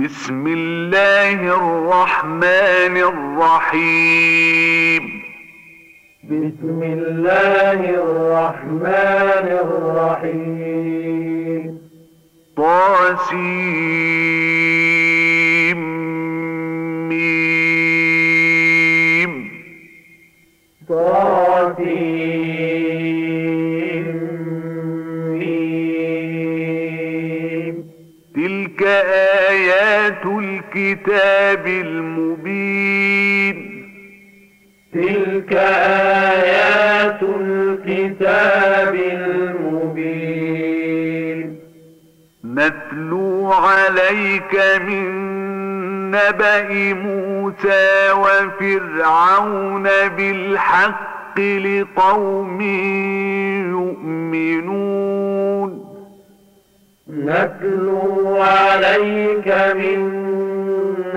[0.00, 2.96] بسم الله الرحمن
[3.76, 5.22] الرحيم.
[6.24, 11.78] بسم الله الرحمن الرحيم.
[12.56, 14.55] طاسيم
[31.06, 33.56] الكتاب المبين.
[34.92, 40.18] تلك آيات الكتاب المبين.
[42.44, 44.54] نتلو عليك
[44.88, 45.06] من
[46.10, 49.82] نبأ موسى وفرعون
[50.16, 52.60] بالحق لقوم
[53.70, 55.06] يؤمنون.
[57.10, 60.15] نتلو عليك من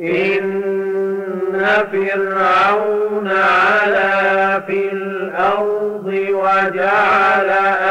[0.00, 7.48] إن فرعون علا في الأرض وجعل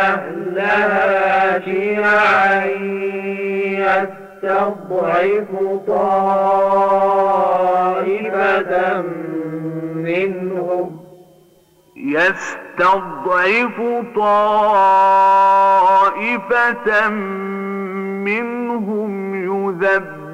[0.07, 2.65] أهلها شيعا
[4.43, 5.47] يستضعف
[5.87, 6.71] طائفة
[9.95, 10.99] منهم.
[11.95, 13.77] يستضعف
[14.15, 15.09] طائفة
[18.27, 20.26] منهم يذبح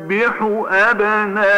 [0.72, 1.54] أبناءهم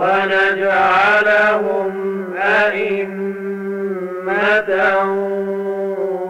[0.00, 1.92] ونجعلهم
[2.36, 3.10] أئمة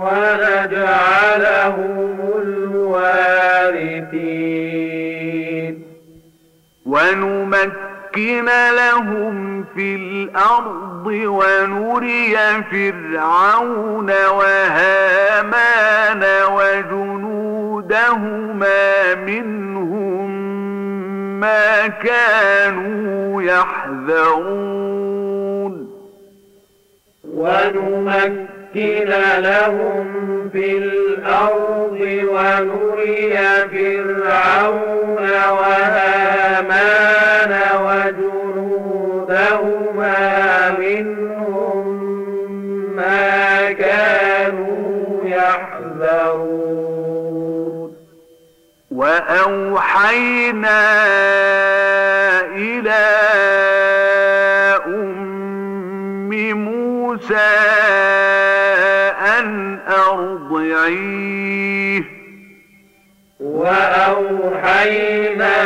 [0.02, 1.96] ونجعلهم
[2.42, 3.30] الوارثين.
[6.86, 12.36] ونمكن لهم في الأرض ونري
[12.70, 16.22] فرعون وهامان
[16.56, 18.04] وجنودهما
[19.14, 20.19] منهم
[21.40, 25.00] ما كانوا يحذرون.
[27.34, 30.06] ونمكن لهم
[30.52, 32.00] في الأرض
[32.32, 33.36] ونري
[33.72, 36.72] فرعون وهامان
[39.10, 39.50] وجنودهما
[40.78, 41.86] منهم
[42.96, 46.69] ما كانوا يحذرون.
[49.00, 50.80] وأوحينا
[52.56, 53.06] إلى
[54.86, 57.50] أم موسى
[59.38, 62.02] أن أرضعيه.
[63.40, 65.56] وأوحينا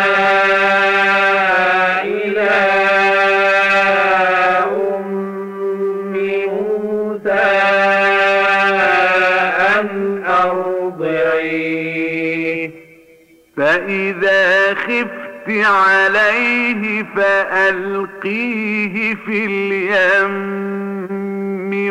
[13.56, 20.74] فإذا خفت عليه فألقيه في اليم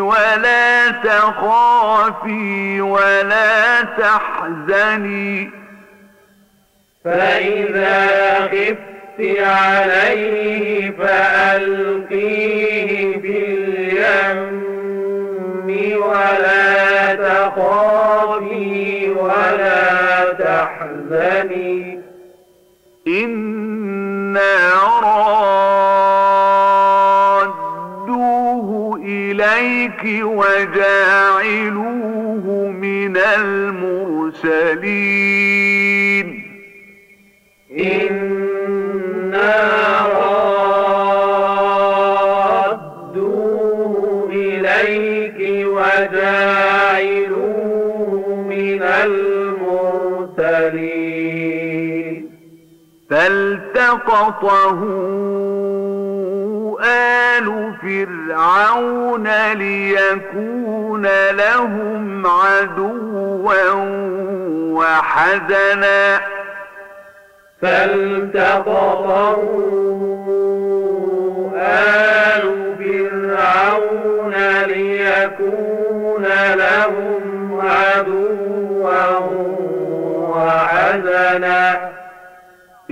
[0.04, 5.52] ولا تخافي ولا تحزني.
[7.06, 8.08] فإذا
[8.52, 12.42] خفت عليه فألقيه
[13.22, 14.64] في اليم
[15.96, 22.00] ولا تخافي ولا تحزني.
[23.08, 24.74] إنا
[25.04, 25.50] رادوه
[29.06, 31.92] إليك وجاعلوه
[32.72, 34.74] من المرسلين.
[37.80, 39.54] إنا
[53.10, 54.80] فالتقطه
[56.84, 63.72] آل فرعون ليكون لهم عدوا
[64.74, 66.20] وحزنا.
[67.62, 69.38] فالتقطه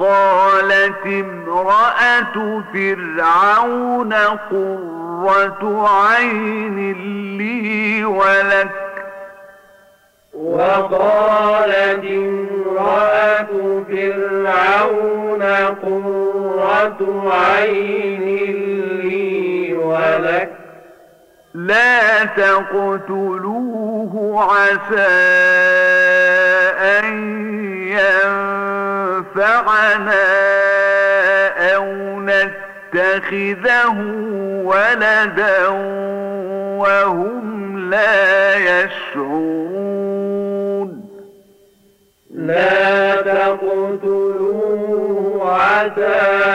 [0.00, 4.12] وقالت امرأة فرعون
[4.50, 6.92] قرة عين
[7.38, 8.70] لي ولك.
[10.34, 13.46] وقالت امرأة
[13.88, 15.42] فرعون
[15.82, 17.00] قرة
[17.32, 18.22] عين
[19.02, 20.50] لي ولك.
[21.54, 24.12] لا تقتلوه
[24.42, 25.10] عسى
[26.98, 27.34] أن
[29.36, 30.24] ينفعنا
[31.74, 31.84] أو
[32.20, 33.98] نتخذه
[34.64, 35.68] ولدا
[36.78, 39.74] وهم لا يشعرون.
[42.34, 44.74] لا تقتلوه
[45.60, 46.54] عسى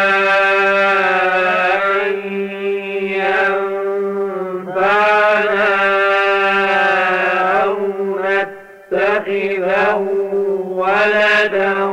[10.80, 11.89] ولدا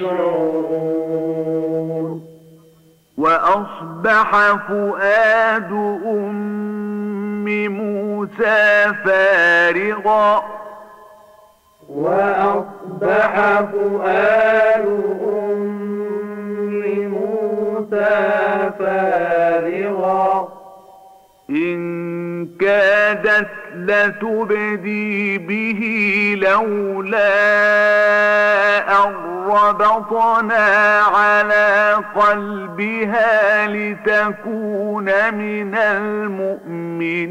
[0.00, 1.90] لا يشعرون
[3.18, 4.30] وأصبح
[4.68, 5.72] فؤاد
[6.06, 10.42] أم موسى فارغا.
[11.88, 14.86] وأصبح فؤاد
[15.34, 15.60] أم
[17.08, 18.16] موسى
[18.78, 20.48] فارغا.
[21.50, 25.80] إن كادت لتبدي به
[26.42, 27.30] لولا
[29.04, 29.12] أن
[29.46, 37.30] ربطنا على قلبها لتكون من المؤمنين.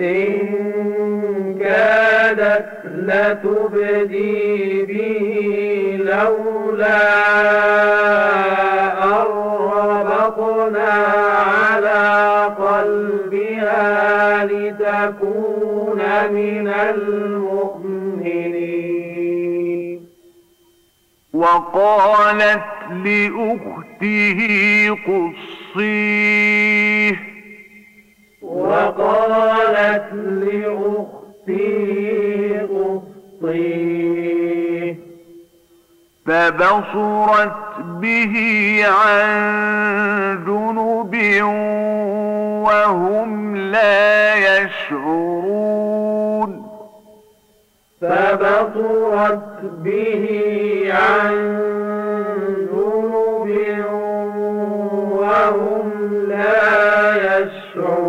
[0.00, 5.24] إن كادت لتبدي به
[6.04, 7.04] لولا
[9.04, 9.26] أن
[9.72, 11.73] ربطنا على
[14.44, 16.02] لتكون
[16.32, 17.64] من المؤمنين.
[21.34, 22.64] وقالت
[23.04, 24.38] لأخته
[25.06, 27.14] قصيه.
[28.42, 31.66] وقالت لأخته
[32.70, 34.53] قصيه.
[36.26, 37.52] فبصرت
[38.00, 38.34] به
[38.88, 39.28] عن
[40.46, 41.14] جنب
[42.64, 45.84] وهم لا يشعرون.
[48.00, 50.24] فبصرت به
[50.92, 51.34] عن
[52.72, 53.48] جنب
[55.12, 55.88] وهم
[56.28, 58.03] لا يشعرون.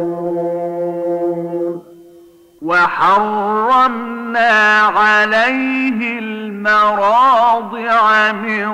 [2.95, 8.71] وحرمنا عليه المراضع من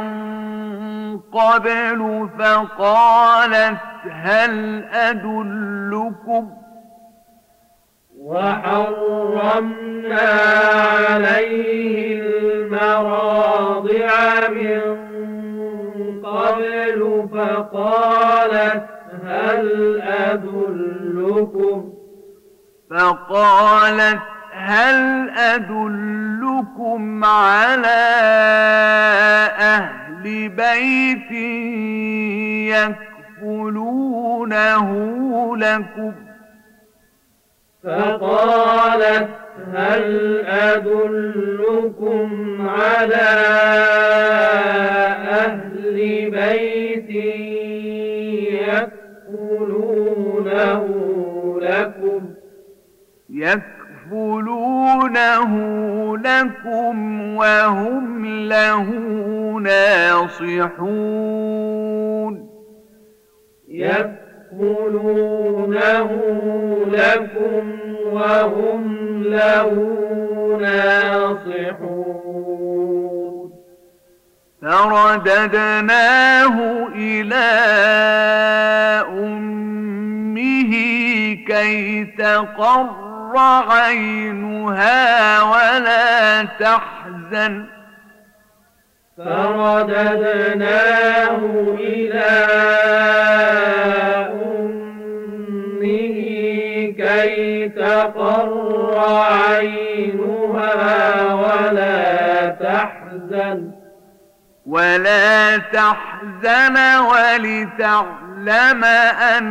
[1.19, 3.77] قبل فقالت
[4.11, 6.49] هل أدلكم؟
[8.19, 10.21] وحرمنا
[11.09, 14.09] عليه المراضع
[14.49, 14.97] من
[16.23, 18.85] قبل فقالت
[19.23, 22.00] هل أدلكم؟
[22.91, 24.19] فقالت
[24.53, 27.87] هل أدلكم على
[29.59, 31.31] أهل بيت
[33.41, 34.87] يكفلونه
[35.57, 36.13] لكم؟
[37.83, 39.29] فقالت
[39.73, 42.29] هل أدلكم
[42.69, 43.29] على
[45.29, 45.95] أهل
[46.31, 47.09] بيت
[49.31, 50.81] يكفلونه
[51.61, 52.40] لكم؟
[53.33, 54.97] يكفلونه
[56.17, 58.89] لكم وهم له
[59.61, 60.91] ناصحون.
[63.67, 64.89] يكفلونه
[66.87, 67.71] لكم
[68.13, 69.73] وهم له
[70.61, 71.91] ناصحون.
[74.61, 76.07] فرددناه
[76.95, 77.49] إلى
[79.09, 80.71] أمه
[81.47, 87.65] كي تقر عينها ولا تحزن
[90.01, 91.37] فرددناه
[91.79, 92.31] إلى
[95.41, 96.17] أمه
[96.97, 98.99] كي تقر
[99.49, 103.71] عينها ولا تحزن
[104.65, 109.47] ولا تحزن ولتعلم أن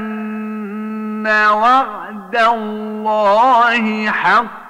[1.26, 4.60] وعد الله حق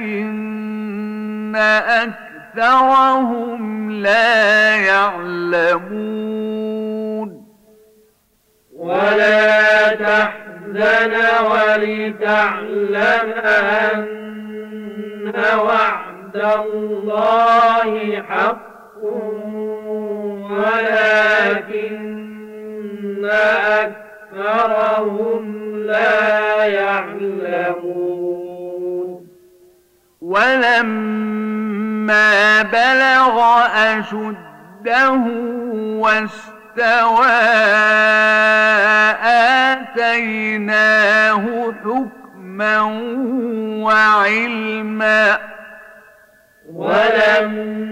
[0.00, 1.56] ولكن
[2.56, 6.30] أكثرهم لا يعلمون
[8.76, 11.14] ولا تحزن
[11.50, 14.20] ولتعلم أن
[15.58, 18.70] وعد الله حق
[20.50, 22.00] ولكن
[24.34, 28.00] أكثرهم لا يعلمون
[30.20, 31.50] ولما
[32.62, 33.40] بلغ
[33.74, 35.10] أشده
[36.00, 37.26] واستوى
[40.10, 41.44] آتيناه
[41.84, 42.80] حكما
[43.84, 45.38] وعلما
[46.74, 47.90] ولما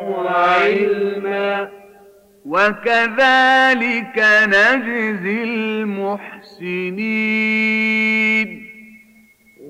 [0.08, 1.68] وعلما.
[2.46, 6.88] وكذلك نجزي المحسنين.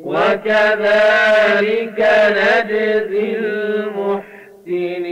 [0.04, 5.08] وكذلك نجزي المحسنين.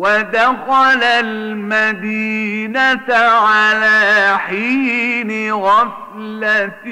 [0.00, 6.86] ودخل المدينة على حين غفلة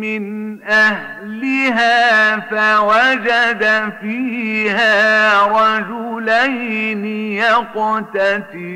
[0.00, 7.04] من أهلها فوجد فيها رجلين
[7.36, 8.70] يقتتلان.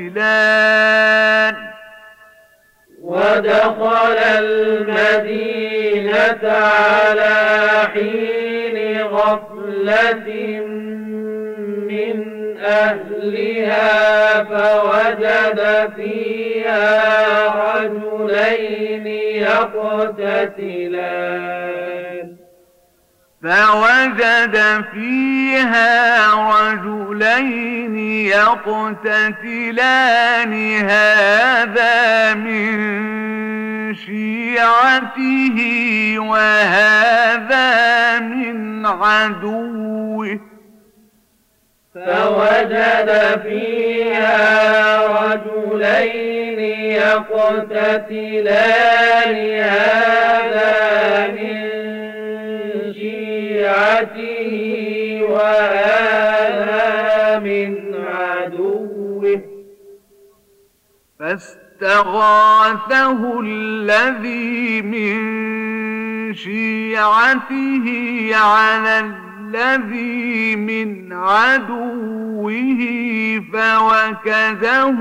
[3.01, 5.71] ودخل المدينة
[6.51, 7.33] على
[7.93, 10.27] حين غفلة
[11.89, 12.34] من
[12.65, 15.59] أهلها فوجد
[15.95, 16.95] فيها
[17.75, 19.07] رجلين
[19.41, 20.75] يقتتلان.
[23.43, 24.55] فوجد
[24.93, 25.95] فيها
[26.51, 27.95] رجلين
[28.27, 29.73] يقتتلان.
[30.89, 32.75] هذا من
[33.95, 35.57] شيعته
[36.19, 37.69] وهذا
[38.19, 40.54] من عدوه.
[41.95, 43.09] فوجد
[43.43, 44.35] فيها
[45.07, 46.59] رجلين
[46.91, 48.15] يقتتلان
[49.61, 51.55] هذا من
[52.93, 54.51] شيعته
[55.29, 56.79] وهذا
[57.39, 59.41] من عدوه.
[61.19, 62.39] فاستغاثه
[63.39, 65.15] الذي من
[66.33, 67.85] شيعته
[68.35, 68.99] على
[70.55, 72.79] من عدوه
[73.53, 74.91] فوكزه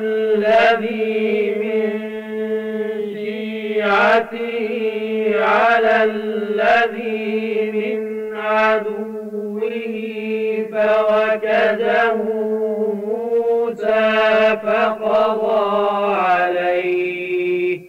[0.00, 1.90] الذي من
[3.14, 4.70] شيعته
[5.44, 8.00] على الذي من
[8.36, 9.10] عدوه
[10.72, 12.69] فوكزه
[13.80, 17.80] موسى فقضى عليه.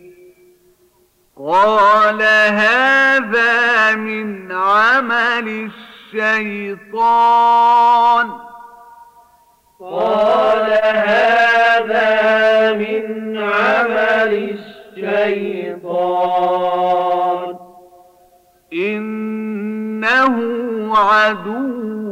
[1.38, 2.22] قال
[2.52, 5.70] هذا من عمل
[6.14, 8.28] الشيطان.
[9.80, 14.58] قال هذا من عمل
[14.96, 15.82] الشيطان.
[18.74, 20.36] إنه
[20.98, 22.11] عدو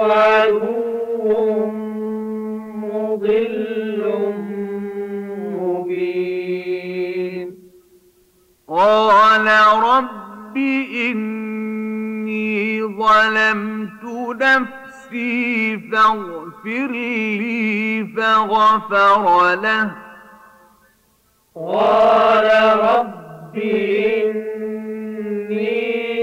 [0.00, 1.66] عدو
[2.82, 4.02] مضل
[5.52, 7.48] مبين.
[8.68, 9.46] قال
[9.82, 14.04] رب إني ظلمت
[14.42, 16.90] نفسي فاغفر
[17.40, 19.24] لي فغفر
[19.54, 19.90] له.
[21.54, 22.48] قال
[22.80, 24.38] رب إني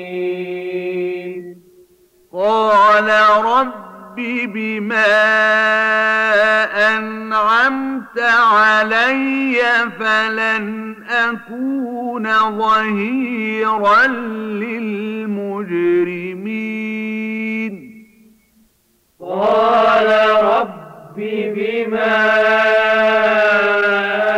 [2.34, 3.10] قال
[3.46, 3.85] رب
[4.16, 5.06] بما
[6.98, 9.58] أنعمت علي
[10.00, 12.26] فلن أكون
[12.58, 14.08] ظهيرا
[14.62, 15.66] للمجرمين.
[19.20, 20.08] قال
[20.44, 22.16] رب بما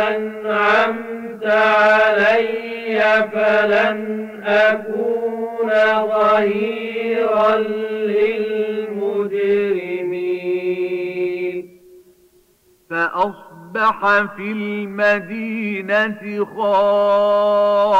[0.08, 3.00] أنعمت علي
[3.32, 4.00] فلن
[4.44, 5.70] أكون
[6.10, 8.87] ظهيرا للمجرمين.
[12.90, 13.98] فأصبح
[14.36, 17.96] في المدينة خائفا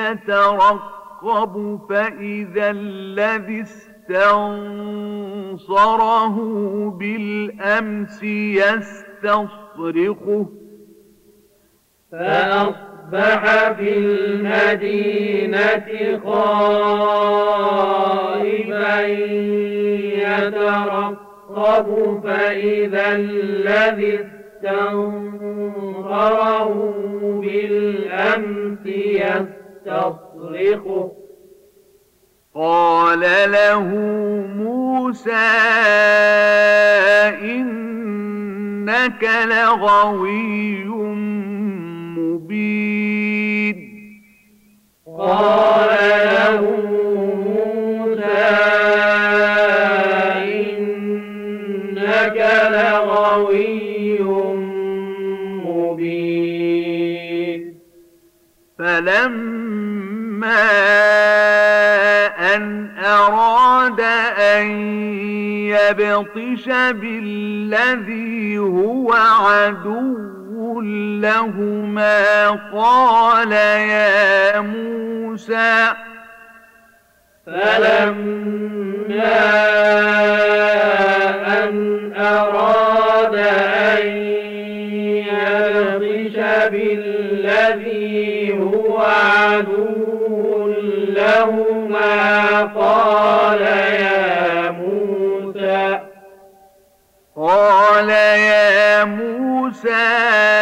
[0.00, 4.36] يترقب فإذا الذي استنصره
[6.98, 8.22] بالأمس
[9.42, 10.46] يستصرخه.
[12.12, 15.86] فأصبح في المدينة
[16.24, 17.42] خائفا
[20.22, 21.88] يترقب
[22.24, 24.20] فإذا الذي
[24.62, 25.52] استنصره
[27.40, 28.86] بالأمس
[29.86, 31.12] يستصرخه
[32.54, 33.20] قال
[33.50, 33.88] له
[34.56, 35.48] موسى
[38.82, 40.82] إنك لغوي
[42.42, 43.92] مبين.
[45.18, 45.90] قال
[46.34, 46.60] له
[47.46, 48.48] موسى
[51.92, 52.38] إنك
[52.72, 54.18] لغوي
[55.64, 57.60] مبين.
[58.78, 60.62] فلما
[62.54, 62.64] أن
[62.98, 64.00] أراد
[64.38, 64.66] أن
[65.70, 70.41] يبطش بالذي هو عدو
[71.22, 75.92] لهما قال يا موسى
[77.46, 78.82] فلما
[81.64, 84.06] أن أراد أن
[85.26, 86.36] يبطش
[86.70, 90.68] بالذي هو عدو
[91.08, 96.00] لهما قال يا موسى
[97.36, 100.61] قال يا موسى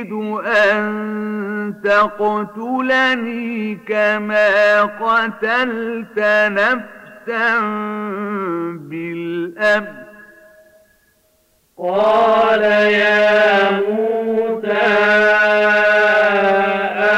[0.00, 0.12] أتريد
[0.46, 7.60] أن تقتلني كما قتلت نفسا
[8.88, 9.88] بالأمس.
[11.78, 14.70] قال يا موسى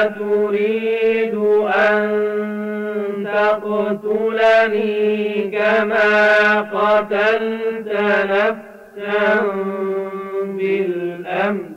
[0.02, 1.34] أتريد
[1.88, 2.08] أن
[3.34, 4.90] تقتلني
[5.50, 7.88] كما قتلت
[8.30, 9.40] نفسا
[10.44, 11.71] بالأمس؟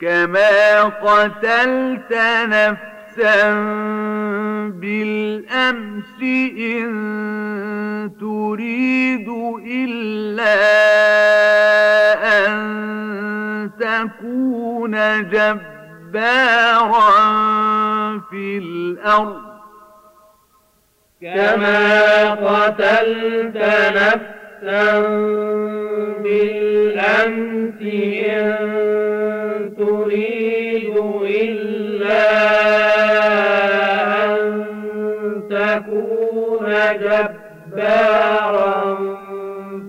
[0.00, 2.12] كما قتلت
[2.44, 3.52] نفسا
[4.70, 6.22] بالأمس
[6.58, 6.90] إن
[8.20, 9.28] تريد
[9.66, 10.56] إلا
[12.46, 14.94] أن تكون
[15.30, 17.10] جبارا
[18.30, 19.50] في الأرض.
[21.20, 23.56] كما قتلت
[23.96, 24.39] نفسا
[26.22, 27.82] بالأمس
[28.28, 28.50] إن
[29.78, 32.40] تريد إلا
[37.70, 38.96] جبارا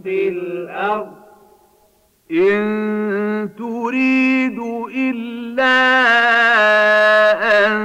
[0.03, 1.12] في الأرض
[2.31, 4.60] إن تريد
[4.95, 5.77] إلا
[7.67, 7.75] أن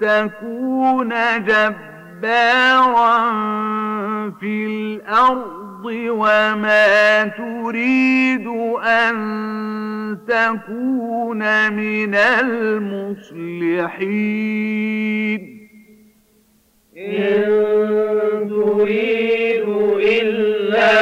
[0.00, 1.12] تكون
[1.46, 3.16] جبارا
[4.40, 5.75] في الأرض
[6.10, 8.46] وما تريد
[8.84, 9.16] أن
[10.28, 13.46] تكون من المصلحين.
[16.96, 17.44] إن
[18.48, 19.68] تريد
[20.00, 20.96] إلا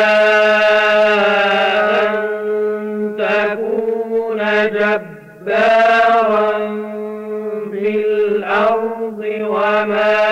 [2.02, 2.14] أن
[3.18, 4.40] تكون
[4.74, 6.52] جبارا
[7.70, 10.23] في الأرض وما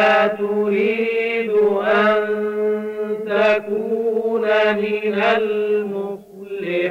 [4.77, 6.83] من المصلحين.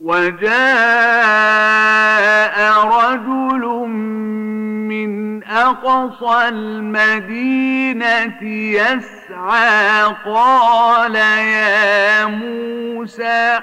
[0.00, 0.56] وجاء
[2.86, 3.64] رجل
[4.88, 13.60] من أقصى المدينة يسعى قال يا موسى.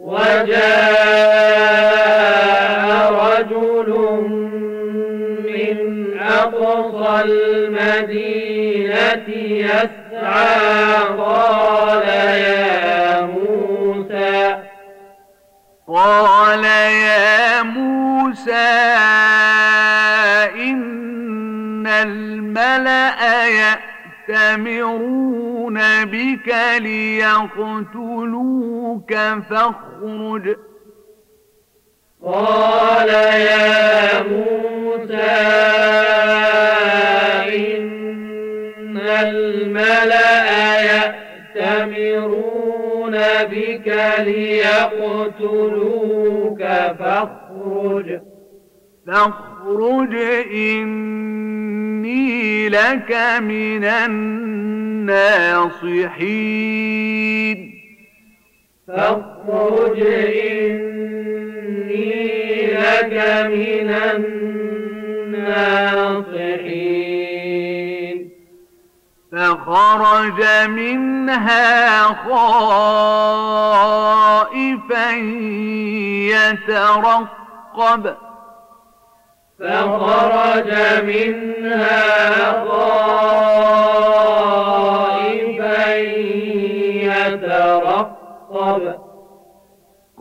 [0.00, 1.44] وجاء
[3.12, 3.90] رجل
[5.44, 5.78] من
[6.20, 8.54] أقصى المدينة
[10.24, 14.56] يسعى قال يا موسى.
[15.88, 18.52] قال يا موسى
[20.54, 23.46] إن الملأ
[24.28, 28.34] يأتمرون بك ليقتلوك
[29.50, 30.56] فاخرج.
[32.24, 35.30] قال يا موسى
[37.54, 38.03] إن
[39.04, 40.80] الملأ
[41.56, 43.16] يأتمرون
[43.50, 43.88] بك
[44.18, 45.38] ليقتلوك
[46.98, 48.20] فاخرج.
[49.06, 50.14] فاخرج
[50.52, 52.34] إني
[52.68, 55.34] لك من الناصحين.
[58.88, 60.94] فاخرج إني
[62.66, 63.14] لك
[63.50, 63.90] من
[65.24, 66.53] الناصحين.
[69.66, 72.30] فخرج منها خائفا
[76.34, 78.04] يترقب.
[79.60, 80.70] فخرج
[81.04, 82.00] منها
[82.68, 83.64] خائفا
[87.32, 88.82] يترقب.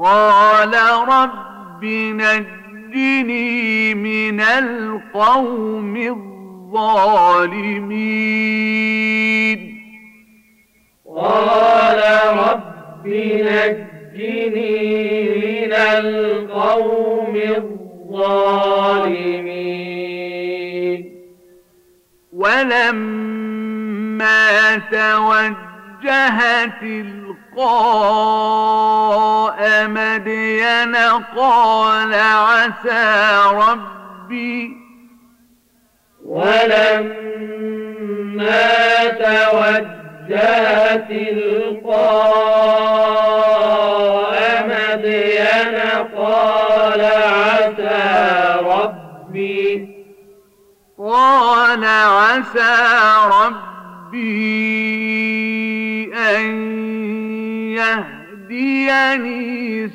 [0.04, 0.74] قال
[1.08, 6.33] رب نجني من القوم الظالمين.
[11.16, 12.00] قال
[12.38, 14.50] رب نجني
[15.36, 18.74] من القوم الظالمين.
[22.34, 23.62] ولما
[24.92, 27.74] توجه تلقاء
[29.88, 30.96] مدين
[31.38, 34.83] قال عسى ربي
[36.34, 37.14] ولما
[39.20, 41.94] توجه تلقاء
[44.70, 45.76] مدين
[46.18, 48.02] قال عسى
[48.66, 49.66] ربي.
[50.98, 52.76] قال عسى
[53.44, 54.34] ربي
[56.16, 56.46] أن
[58.50, 59.44] يهديني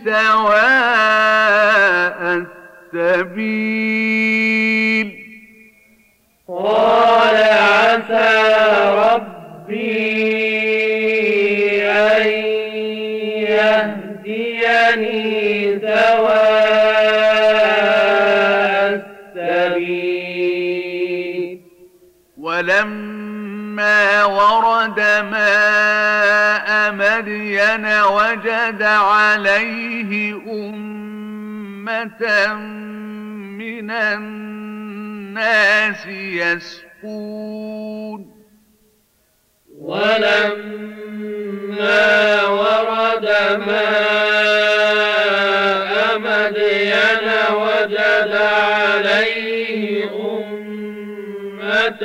[0.05, 0.59] سواء
[2.95, 4.58] السبيل.
[6.59, 8.35] قال عسى
[8.95, 9.79] ربي
[11.87, 12.27] أن
[14.29, 15.21] يهديني
[15.81, 16.59] سواء
[19.37, 20.69] السبيل.
[22.39, 32.23] ولما ورد ماء مدين وجد عليه أمة
[33.59, 34.58] من الناس
[36.07, 38.21] يسقون.
[39.79, 40.47] ولما
[42.47, 43.27] ورد
[43.67, 45.09] ماء
[46.19, 52.05] مدين وجد عليه أمة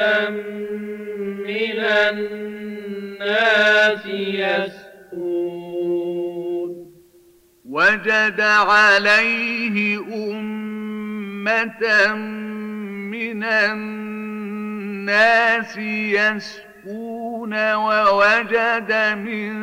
[1.48, 4.84] من الناس يسقون.
[7.66, 11.84] وجد عليه أمة
[13.14, 15.14] من الناس
[16.18, 19.54] يسقون ووجد من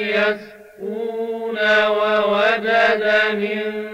[0.00, 3.86] يسكون ووجد من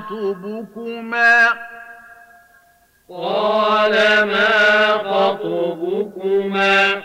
[0.00, 1.48] خطبكما.
[3.08, 3.92] قال
[4.26, 7.02] ما خطبكما؟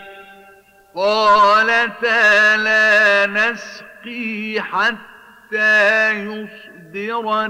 [0.94, 7.44] قالتا لا نسقي حتى يصدر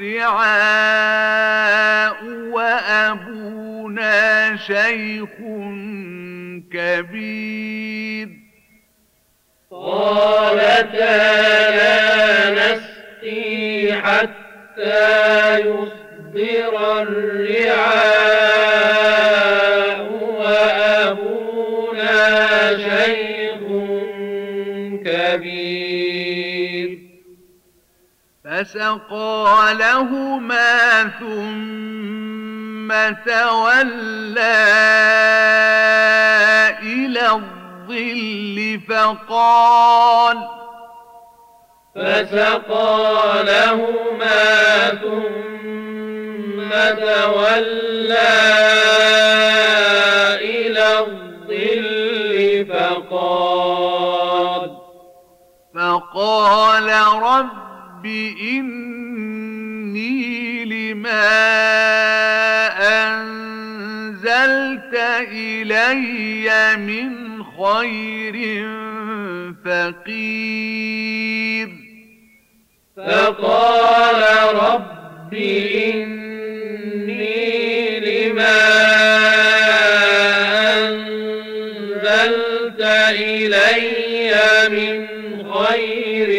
[0.00, 5.28] الرعاء وأبونا شيخ
[6.72, 8.28] كبير.
[9.70, 14.47] قالتا لا نسقي حتى
[15.58, 18.38] يصدر الرعاء
[20.38, 22.16] وأبونا
[22.76, 23.62] شيخ
[25.04, 26.88] كبير
[28.44, 32.88] فسقى لهما ثم
[33.26, 34.58] تولى
[36.82, 40.57] إلى الظل فقال
[41.98, 48.38] فسقى لهما ثم تولى
[50.40, 54.62] إلى الظل فقال
[55.74, 56.88] فقال
[57.22, 58.06] رب
[58.52, 60.14] إني
[60.64, 61.28] لما
[63.06, 64.94] أنزلت
[65.32, 67.12] إلي من
[67.44, 68.36] خير
[69.64, 70.48] فقير
[73.06, 74.22] فقال
[74.54, 75.34] رب
[75.84, 77.40] إني
[78.00, 78.58] لما
[80.78, 82.80] أنزلت
[83.10, 84.32] إلي
[84.70, 85.06] من
[85.52, 86.30] خير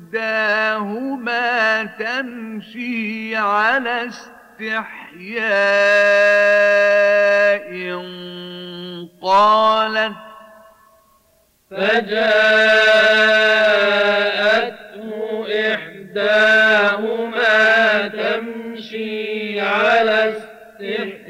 [0.07, 1.47] إحداهما
[1.83, 4.09] تمشي على
[5.17, 6.77] استحياء
[9.21, 10.13] قالت
[11.71, 12.27] فجاءته
[15.73, 17.27] إحداهما
[18.07, 21.26] تمشي على استحياء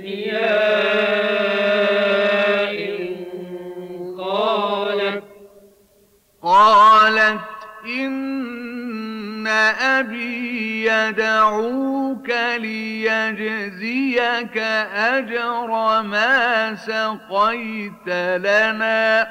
[10.00, 14.58] أبي يدعوك ليجزيك
[14.96, 19.28] أجر ما سقيت لنا.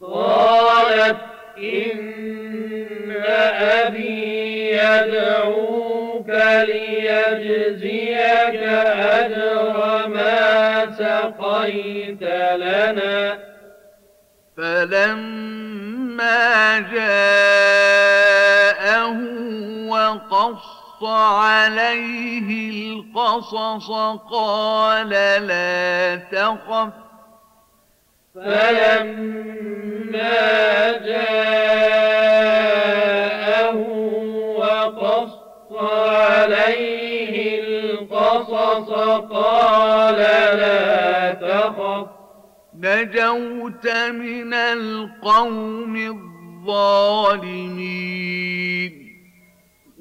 [0.00, 1.16] قالت
[1.58, 6.30] إن أبي يدعوك
[6.68, 8.62] ليجزيك
[8.96, 12.22] أجر ما سقيت
[12.56, 13.38] لنا.
[14.56, 16.50] فلما
[19.10, 22.48] جاءه وقص عليه
[22.94, 23.90] القصص
[24.30, 25.08] قال
[25.46, 26.92] لا تخف.
[28.34, 29.78] فلما
[30.98, 31.36] جاءه
[34.58, 35.32] وقص
[35.72, 38.90] عليه القصص
[39.30, 40.16] قال
[40.56, 42.06] لا تخف.
[42.74, 45.96] نجوت من القوم
[46.66, 47.80] الظالمين.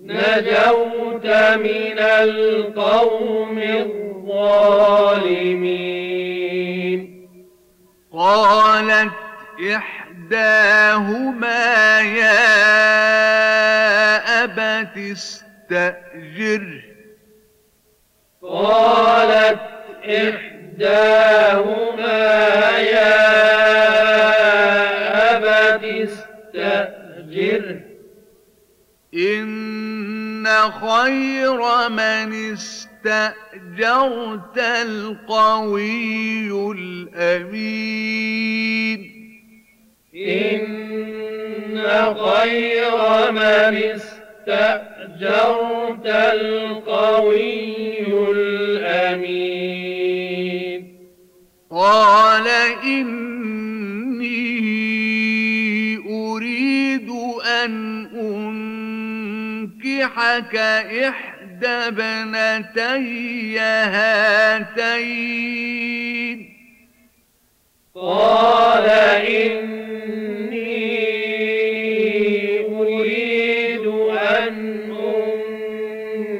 [0.09, 1.25] نجوت
[1.65, 4.69] من القوم الظالمين.
[8.13, 9.11] قالت
[9.75, 11.65] إحداهما
[12.01, 12.39] يا
[14.43, 16.83] أبت استأجره
[18.41, 19.59] قالت
[20.05, 21.59] إحداهما
[22.77, 23.15] يا
[25.35, 27.79] أبت استأجره
[29.19, 38.19] إن خير من استأجرت القوي الأمين
[40.15, 41.79] إن
[42.15, 43.75] خير من
[44.47, 49.79] استأجرت القوي الأمين
[51.71, 52.47] قال
[52.83, 54.29] إني
[56.09, 57.09] أريد
[57.63, 58.05] أن
[59.85, 65.19] أنكحك إحدى ابنتي هاتين.
[67.95, 68.89] قال
[69.29, 70.59] إني
[72.59, 74.55] أريد أن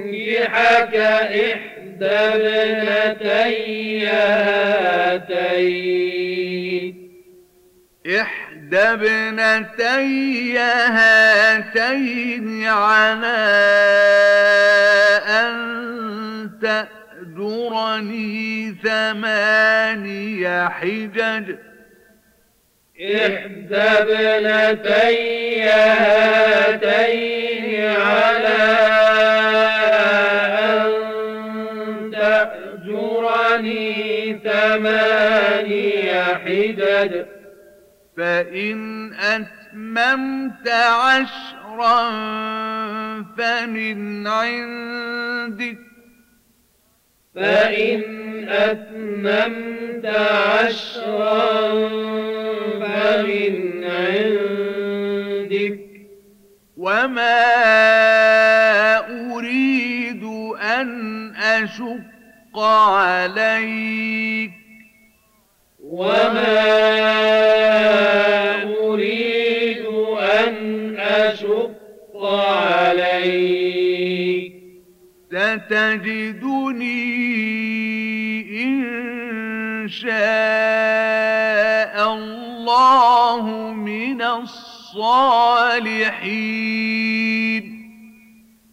[0.10, 3.56] تنكحك إحدى ابنتي
[4.08, 5.30] هاتين.
[8.06, 8.38] إحدى
[8.78, 10.58] ابنتي
[10.90, 13.38] هاتين على
[15.28, 18.40] أن تأجرني
[18.84, 21.56] ثماني حجج.
[23.02, 27.16] إحدى ابنتي هاتين
[27.92, 28.62] على
[30.70, 30.92] أن
[32.12, 33.84] تأجرني
[34.44, 35.90] ثماني
[36.36, 37.38] حجج.
[38.20, 42.10] فإن أتممت عشرا
[43.38, 45.78] فمن عندك.
[47.36, 48.04] فإن
[48.50, 51.70] أتممت عشرا
[52.80, 55.80] فمن عندك.
[56.78, 57.46] وما
[59.34, 60.24] أريد
[60.56, 64.59] أن أشق عليك.
[65.89, 66.69] وما
[68.84, 69.86] أريد
[70.19, 70.56] أن
[70.99, 73.39] أشق عليك
[75.30, 76.99] ستجدني
[78.63, 80.13] إن شاء
[82.13, 84.69] الله من الصالحين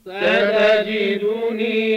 [0.06, 1.95] ستجدني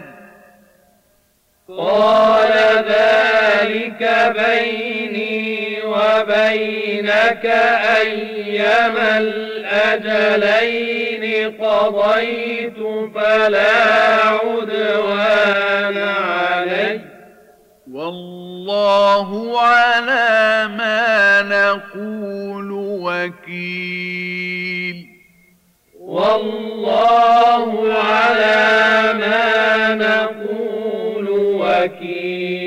[1.78, 2.52] قال
[2.88, 7.46] ذلك بيني وبينك
[8.02, 11.24] أيما الأجلين
[11.62, 12.80] قضيت
[13.16, 13.86] فلا
[14.26, 16.61] عدوان علي.
[18.72, 22.72] والله على ما نقول
[23.52, 25.08] وكيل.
[26.00, 31.28] والله على ما نقول
[31.62, 32.62] وكيل.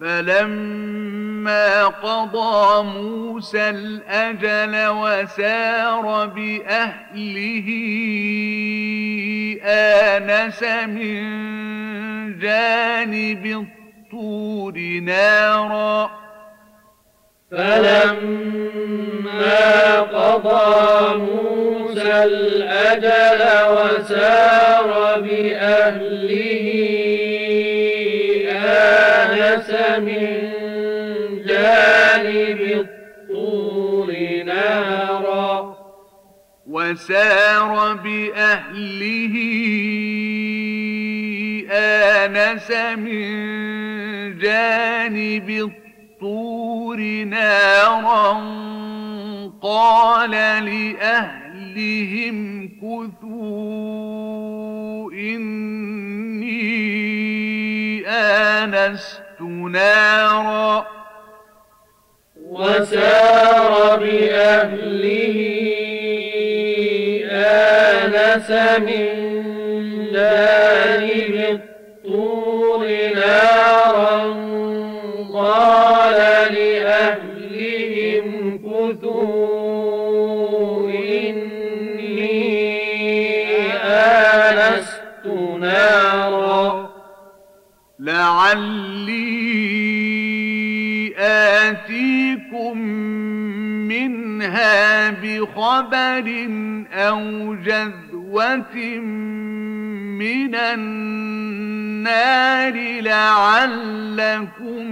[0.00, 7.68] فلما قضى موسى الأجل وسار بأهله
[9.64, 11.46] آنس من
[12.38, 13.66] جانب
[14.06, 16.10] الطور نارا.
[17.50, 18.80] فلما
[20.00, 23.42] قضى موسى الأجل
[23.72, 26.66] وسار بأهله
[28.50, 30.26] آنس من
[31.46, 34.08] جانب الطور
[34.44, 35.76] نارا.
[36.66, 39.34] وسار بأهله
[41.72, 43.95] آنس من
[44.46, 48.32] جانب الطور نارا
[49.62, 50.30] قال
[50.64, 52.36] لأهلهم
[52.82, 54.02] كثوا
[55.12, 56.56] إني
[58.08, 60.86] آنست نارا
[62.50, 65.36] وسار بأهله
[67.32, 69.06] آنس من
[70.12, 71.75] جانب الطور
[73.16, 74.16] نارا
[75.34, 76.18] قال
[76.54, 78.26] لأهلهم
[78.58, 79.66] كثوا
[80.90, 82.42] إني
[83.84, 85.26] آنست
[85.60, 86.90] نارا
[87.98, 89.26] لعلي
[91.18, 92.78] آتيكم
[93.88, 96.26] منها بخبر
[96.92, 98.76] أو جذوة
[100.18, 102.06] من النار
[103.00, 104.84] لعلكم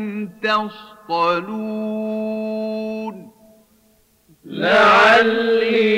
[0.43, 1.95] تصطلون
[4.45, 5.95] لعلي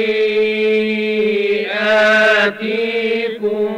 [2.47, 3.73] آتيكم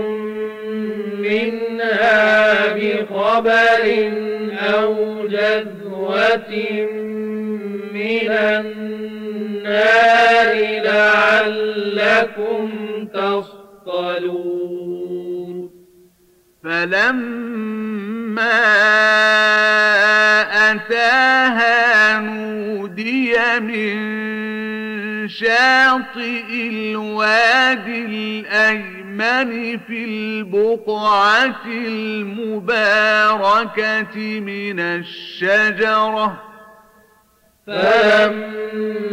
[1.19, 3.85] منها بخبر
[4.53, 4.95] أو
[5.27, 6.53] جذوة
[7.93, 9.79] من النار
[10.85, 12.69] لعلكم
[13.15, 14.59] تصطلون
[16.69, 18.61] فلما
[20.71, 23.99] أتاها نودي من
[25.29, 33.21] شاطئ الوادي الأيمن في البقعة المباركة
[34.41, 36.43] من الشجرة.
[37.67, 39.09] فلما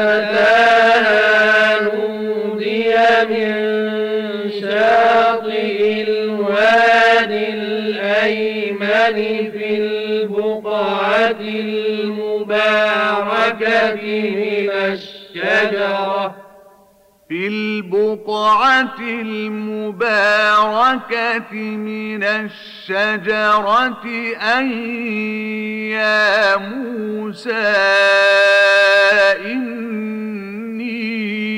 [0.00, 2.94] أتاها نودي
[3.30, 3.71] من
[5.02, 9.16] شاطئ الوادي الأيمن
[9.50, 11.40] في البقعة
[12.50, 16.34] المباركة من الشجرة.
[17.28, 19.92] في البقعة المباركة
[21.60, 24.02] من الشجرة
[24.58, 24.70] أن
[25.90, 27.72] يا موسى
[29.46, 31.51] إني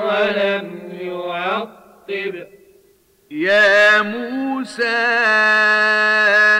[0.03, 0.67] ولم
[1.01, 2.33] يعقب.
[3.31, 4.97] يا موسى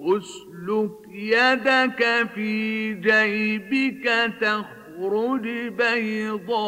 [0.00, 4.06] أسلك يدك في جيبك
[5.00, 5.46] تخرج
[5.78, 6.60] بيضاء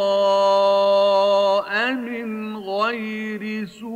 [1.93, 3.93] من غير سوء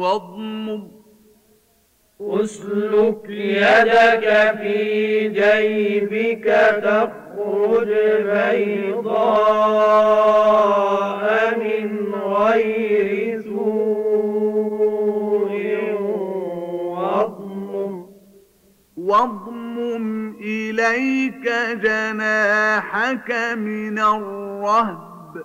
[0.00, 0.82] واضمم
[2.20, 6.44] أسلك يدك في جيبك
[6.82, 7.88] تخرج
[8.30, 9.28] بيضاء
[11.58, 14.30] من غير سوء
[18.96, 19.49] واضمم
[20.40, 25.44] إليك جناحك من الرهب.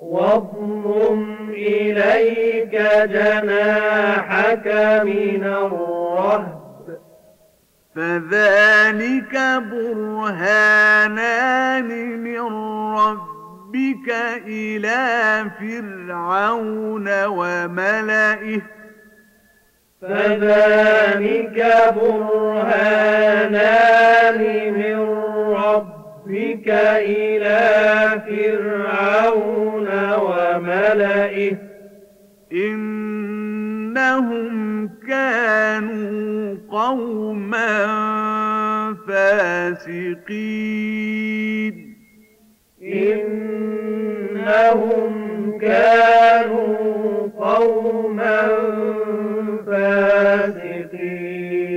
[0.00, 2.74] واضمم إليك
[3.10, 4.66] جناحك
[5.04, 6.58] من الرهب.
[7.96, 9.34] فذلك
[9.70, 11.08] برهانان
[12.20, 12.40] من
[12.98, 14.08] ربك
[14.46, 18.77] إلى فرعون وملئه.
[20.02, 21.58] فذلك
[21.96, 23.18] برهانان
[24.72, 24.98] من
[25.54, 26.68] ربك
[26.98, 27.60] إلى
[28.28, 31.56] فرعون وملئه.
[32.52, 34.48] إنهم
[35.08, 37.86] كانوا قوما
[39.08, 40.38] فاسقين.
[42.82, 44.68] إنهم
[45.60, 48.48] كانوا قوما
[50.58, 51.68] فاسقين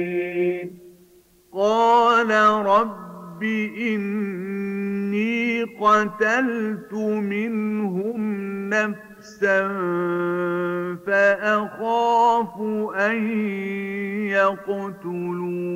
[1.54, 2.32] قال
[2.66, 3.44] رب
[3.78, 6.94] إني قتلت
[7.34, 8.20] منهم
[8.70, 9.68] نفسا
[11.06, 12.62] فأخاف
[12.96, 13.18] أن
[14.30, 15.72] يقتلون.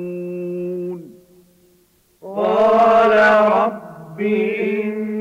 [2.22, 3.12] قال
[3.52, 5.14] رب إني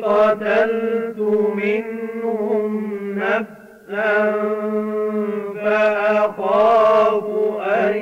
[0.00, 1.20] قتلت
[1.56, 2.71] منهم
[5.54, 7.24] فأخاف
[7.60, 7.96] أن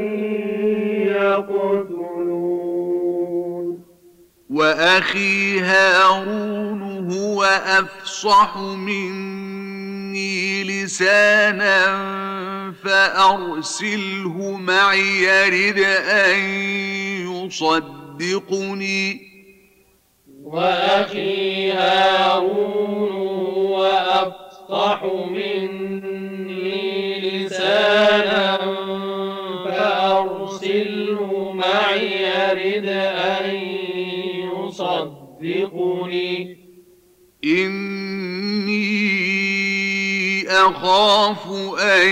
[1.07, 2.61] يقتلون
[4.51, 6.83] وأخي هارون
[7.13, 9.05] هو أفصح مني
[10.65, 12.01] لسانا
[12.85, 15.79] فأرسله معي يرد
[16.09, 16.39] أن
[17.47, 19.31] يصدقني.
[20.45, 23.11] وأخي هارون
[23.57, 24.50] هو أفصح
[25.31, 28.57] مني لسانا
[29.65, 33.57] فأرسله معي يرد أن
[35.41, 36.57] يصدقني.
[37.45, 38.91] إني
[40.49, 41.49] أخاف
[41.81, 42.09] أن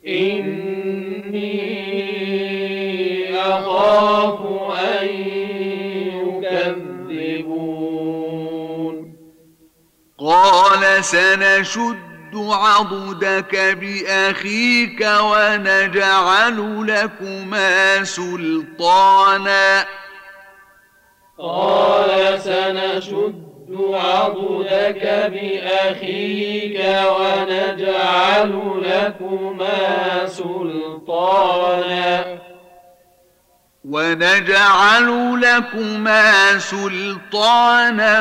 [0.06, 1.58] إني
[3.34, 4.47] أخاف
[10.44, 11.96] قال سنشد
[12.34, 19.86] عضدك بأخيك ونجعل لكما سلطانا.
[21.38, 23.48] قال سنشد
[23.92, 26.78] عضدك بأخيك
[27.18, 31.48] ونجعل لكما سلطانا.
[33.84, 38.18] ونجعل لكما سلطانا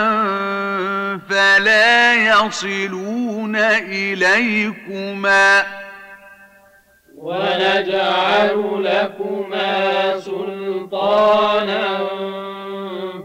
[1.29, 5.63] فلا يصلون إليكما.
[7.17, 11.99] ونجعل لكما سلطانا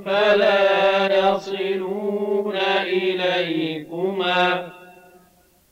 [0.07, 4.69] فلا يصلون إليكما.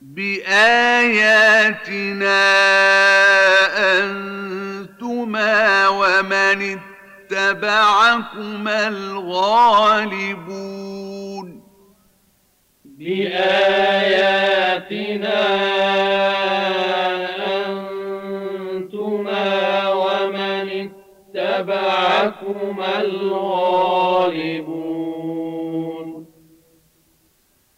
[0.00, 1.30] بآياتنا
[5.30, 6.78] أنتما ومن
[7.30, 10.40] اتبعكما الغالبون
[12.84, 14.20] بآياتنا
[18.76, 20.90] أنتما ومن
[21.36, 24.40] اتبعكما الغالبون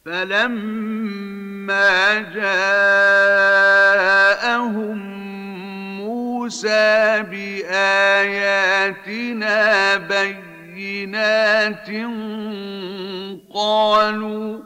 [0.05, 1.93] فلما
[2.35, 3.83] جاءهم
[6.43, 8.37] موسى بآياتنا
[9.97, 11.89] بينات
[13.55, 14.59] قالوا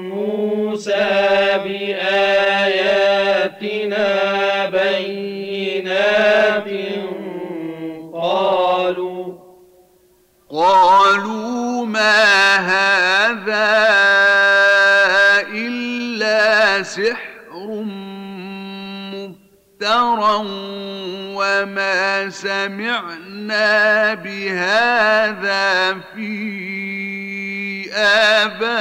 [0.01, 1.44] موسى
[19.85, 20.47] مفترى
[21.37, 28.77] وما سمعنا بهذا في آبائنا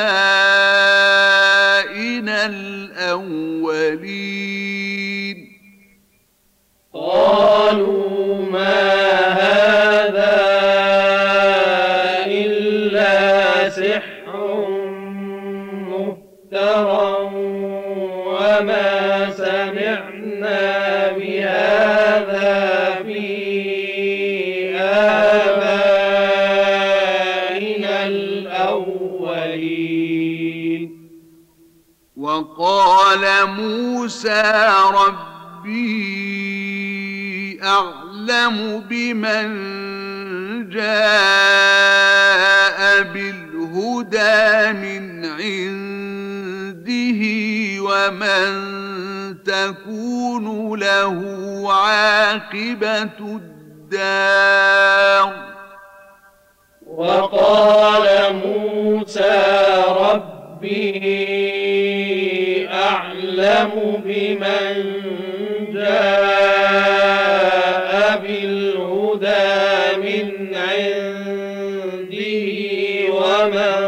[2.46, 3.84] الأولين
[6.94, 8.90] قالوا ما
[9.44, 10.40] هذا
[12.28, 14.68] إلا سحر
[15.90, 17.14] مفترى
[18.26, 18.93] وما
[33.14, 34.44] وقال موسى
[35.64, 35.84] ربي
[37.64, 39.50] أعلم بمن
[40.70, 40.94] جاء
[43.14, 47.22] بالهدى من عنده
[47.84, 48.50] ومن
[49.44, 51.20] تكون له
[51.74, 53.20] عاقبة
[53.92, 55.34] الدار
[56.88, 58.08] وقال
[58.46, 59.44] موسى
[59.88, 60.44] ربي
[62.84, 63.72] أعلم
[64.06, 64.76] بمن
[65.74, 67.14] جاء
[68.22, 69.52] بالهدى
[70.04, 72.48] من عنده
[73.14, 73.84] ومن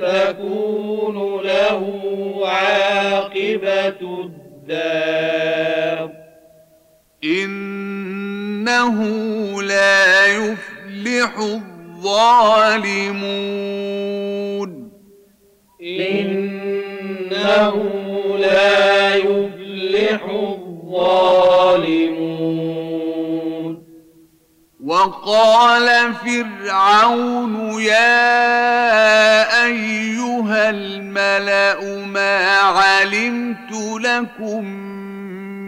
[0.00, 1.82] تكون له
[2.44, 6.08] عاقبة الدار.
[7.24, 8.96] إنه
[9.62, 12.92] لا يفلح الظالمون.
[17.52, 21.42] إنه لا يفلح الظالمون.
[24.84, 28.34] وقال فرعون يا
[29.64, 34.64] أيها الملأ ما علمت لكم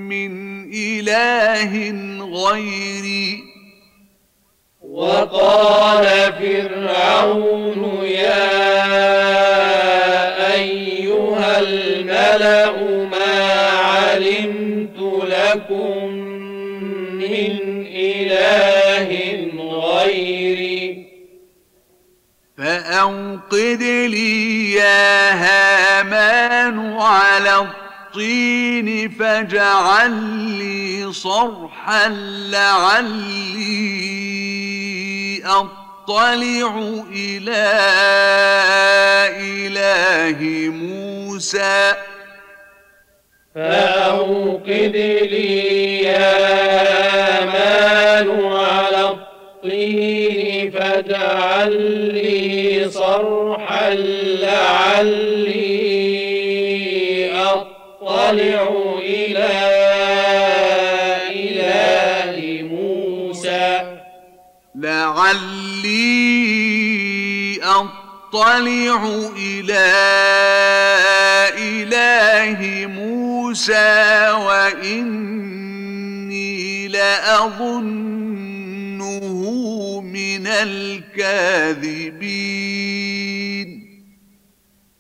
[0.08, 0.32] من
[0.74, 1.72] إله
[2.20, 3.44] غيري.
[4.90, 8.64] وقال فرعون يا
[10.54, 10.83] أيها
[12.14, 16.08] الملأ ما علمت لكم
[17.14, 19.10] من إله
[19.58, 21.06] غيري.
[22.58, 30.12] فأوقد لي يا هامان على الطين فاجعل
[30.58, 32.08] لي صرحا
[32.50, 33.34] لعلي
[35.44, 35.83] أطلع.
[37.12, 37.70] إلى
[39.40, 41.94] إله موسى.
[43.54, 44.96] فأوقد
[45.30, 51.72] لي يا مان على الطين فاجعل
[52.14, 55.54] لي صرحا لعلي
[57.34, 59.83] أطلع إلى
[65.32, 66.44] لعلي
[67.62, 69.92] أطلع إلى
[71.58, 75.68] إله موسى وإني
[76.88, 78.30] لأظنه
[80.00, 81.94] من الكاذبين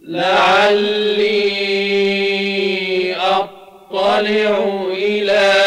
[0.00, 1.54] لعلي
[3.16, 5.63] أطلع إلى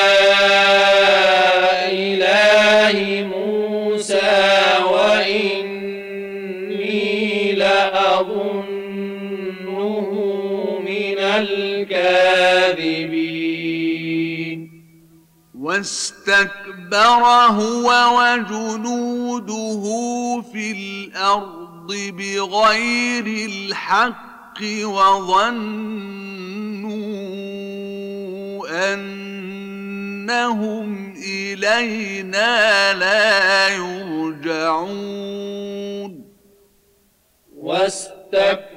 [15.67, 17.23] واستكبر
[17.59, 17.87] هو
[18.19, 19.83] وجنوده
[20.51, 25.73] في الأرض بغير الحق وظنوا
[28.93, 30.87] أنهم
[31.17, 35.07] إلينا لا يرجعون.
[37.57, 38.76] واستكبر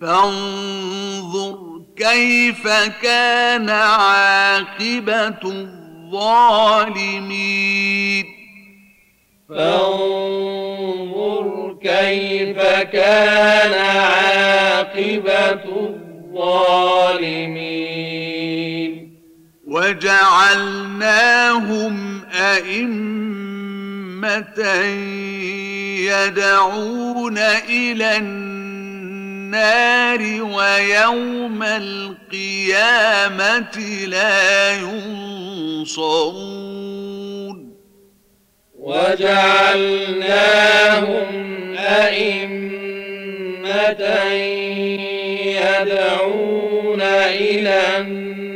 [0.00, 1.58] فانظر
[1.96, 2.68] كيف
[3.02, 6.56] كان عاقبة الظالمين.
[9.48, 10.66] فانظر
[11.82, 12.58] كيف
[12.92, 15.64] كان عاقبة
[16.32, 17.46] الظالمين.
[19.66, 21.34] وجعلناهم
[22.34, 24.60] أئمة
[26.06, 27.38] يدعون
[27.68, 36.56] إلى النار ويوم القيامة لا ينصرون.
[38.78, 40.06] وجعلناهم
[41.78, 42.56] أئمة
[45.56, 48.55] يدعون إلى النار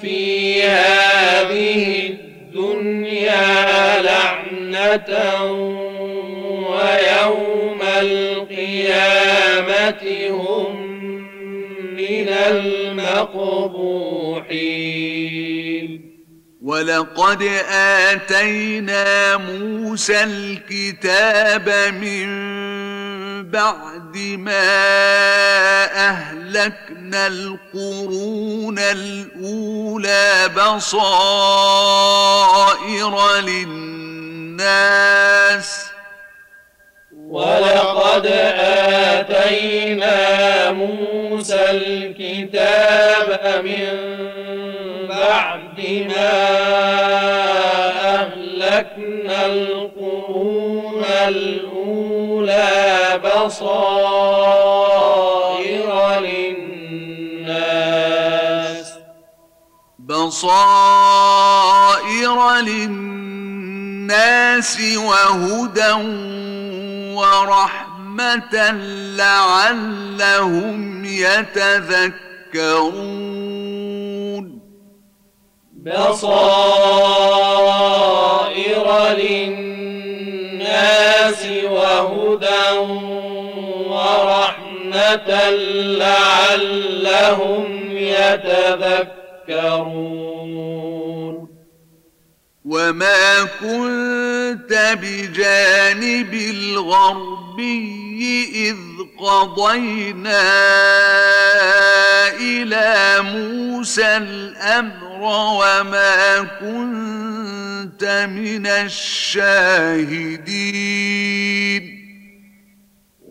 [0.00, 5.42] في هذه الدنيا لعنة
[6.70, 10.76] ويوم القيامة هم
[11.96, 13.46] من المقبوحين
[16.66, 22.26] ولقد آتينا موسى الكتاب من
[23.50, 24.74] بعد ما
[26.08, 31.86] أهلكنا القرون الأولى بصائر
[33.40, 34.76] للناس
[37.30, 38.26] ولقد
[39.16, 40.16] آتينا
[40.70, 43.96] موسى الكتاب من
[45.08, 46.32] بعد ما
[48.14, 53.86] أهلكنا القرون الأولى بصائر
[56.20, 57.66] للناس.
[59.98, 61.56] بصائر
[62.60, 63.66] للناس
[64.96, 65.92] وهدى
[67.26, 68.54] ورحمة رحمة
[69.16, 72.16] لعلهم يتذكرون.
[75.72, 76.46] بصائر
[79.18, 80.26] للناس
[81.64, 82.78] وهدى
[83.88, 85.30] ورحمة
[86.00, 89.06] لعلهم يتذكرون.
[92.66, 97.86] وما كنت بجانب الغربي
[98.54, 98.76] إذ
[99.18, 100.42] قضينا
[102.40, 108.04] إلى موسى الأمر وما كنت
[108.34, 110.26] من الشاهدين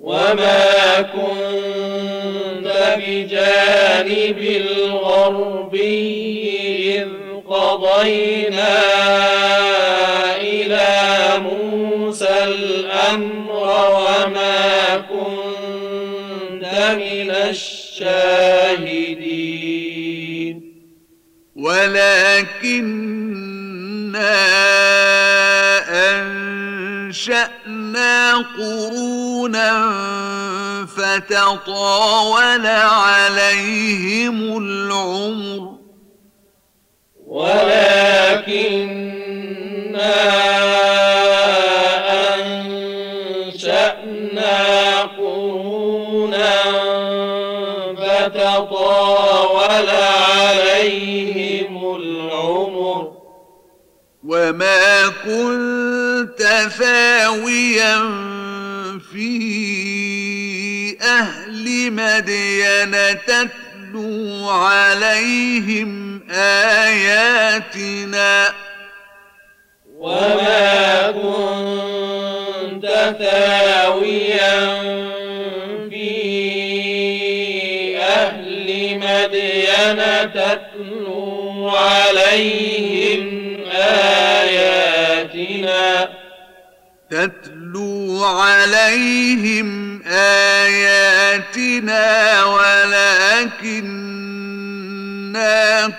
[0.01, 2.67] وما كنت
[2.97, 5.85] بجانب الغربي
[6.99, 8.81] إذ قضينا
[10.37, 10.89] إلى
[11.39, 13.51] موسى الأمر
[13.91, 16.65] وما كنت
[16.97, 18.35] من الشاهدين.
[21.55, 22.75] ولكننا
[27.05, 28.13] أنشأنا
[28.57, 29.71] قرونا
[30.97, 35.84] فتطاول عليهم العمر.
[37.27, 39.15] ولكننا
[43.55, 46.53] أنشأنا قرونا
[47.97, 53.11] فتطاول عليهم العمر.
[54.23, 56.41] وما كنت
[56.77, 57.97] ثاويا
[59.11, 59.29] في
[61.01, 62.95] أهل مدين
[63.95, 67.73] تتلو عليهم آياتنا.
[69.97, 72.85] وما كنت
[73.19, 74.59] ثاويا
[75.89, 76.11] في
[77.97, 78.67] أهل
[78.99, 79.99] مدين
[80.33, 83.25] تتلو عليهم
[84.41, 84.99] آياتنا.
[87.09, 87.54] تتلو
[88.23, 92.03] عليهم آياتنا
[92.43, 93.95] ولكننا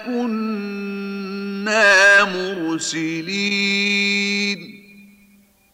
[0.06, 3.96] كنا مرسلين.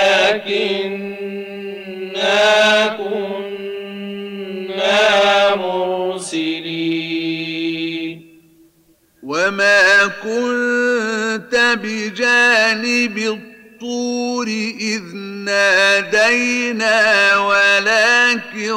[9.48, 14.46] وما كنت بجانب الطور
[14.80, 16.98] إذ نادينا
[17.38, 18.74] ولكن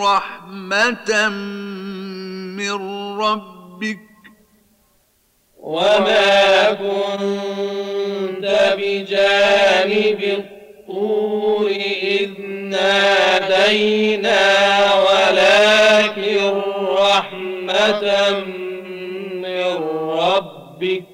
[0.00, 1.28] رحمة
[2.58, 2.72] من
[3.20, 3.98] ربك
[5.58, 8.46] وما كنت
[8.78, 11.70] بجانب الطور
[12.02, 14.40] إذ نادينا
[14.94, 16.60] ولكن
[16.98, 18.69] رحمة من
[20.80, 21.04] ربك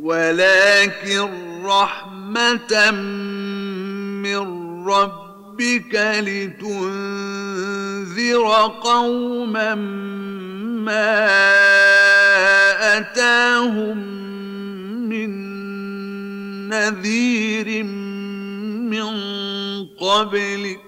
[0.00, 1.28] ولكن
[1.64, 2.90] رحمة
[4.22, 4.42] من
[4.88, 5.94] ربك
[6.26, 7.22] لتنذر
[8.82, 11.28] قوما ما
[12.98, 13.98] أتاهم
[15.08, 15.30] من
[16.68, 19.12] نذير من
[20.00, 20.80] قبلك.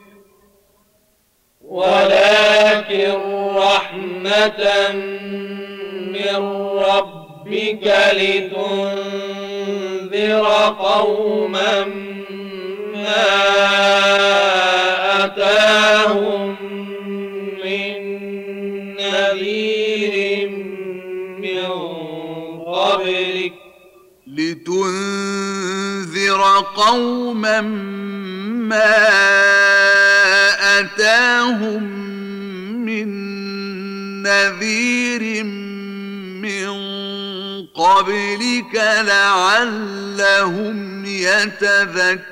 [1.65, 3.15] ولكن
[3.57, 4.93] رحمة
[6.13, 6.37] من
[6.79, 7.24] ربك
[8.13, 9.25] لتنذر
[10.79, 11.85] قوما
[12.95, 13.25] ما
[15.25, 16.57] أتاهم
[17.65, 17.99] من
[18.97, 20.15] نذير
[21.39, 21.71] من
[22.67, 23.53] قبلك.
[24.27, 25.63] لتنذر
[26.77, 27.61] قوما
[28.71, 28.95] ما
[30.81, 31.83] أتاهم
[32.85, 33.09] من
[34.23, 35.64] نذير من
[37.85, 38.75] قبلك
[39.07, 42.25] لعلهم يتذكرون.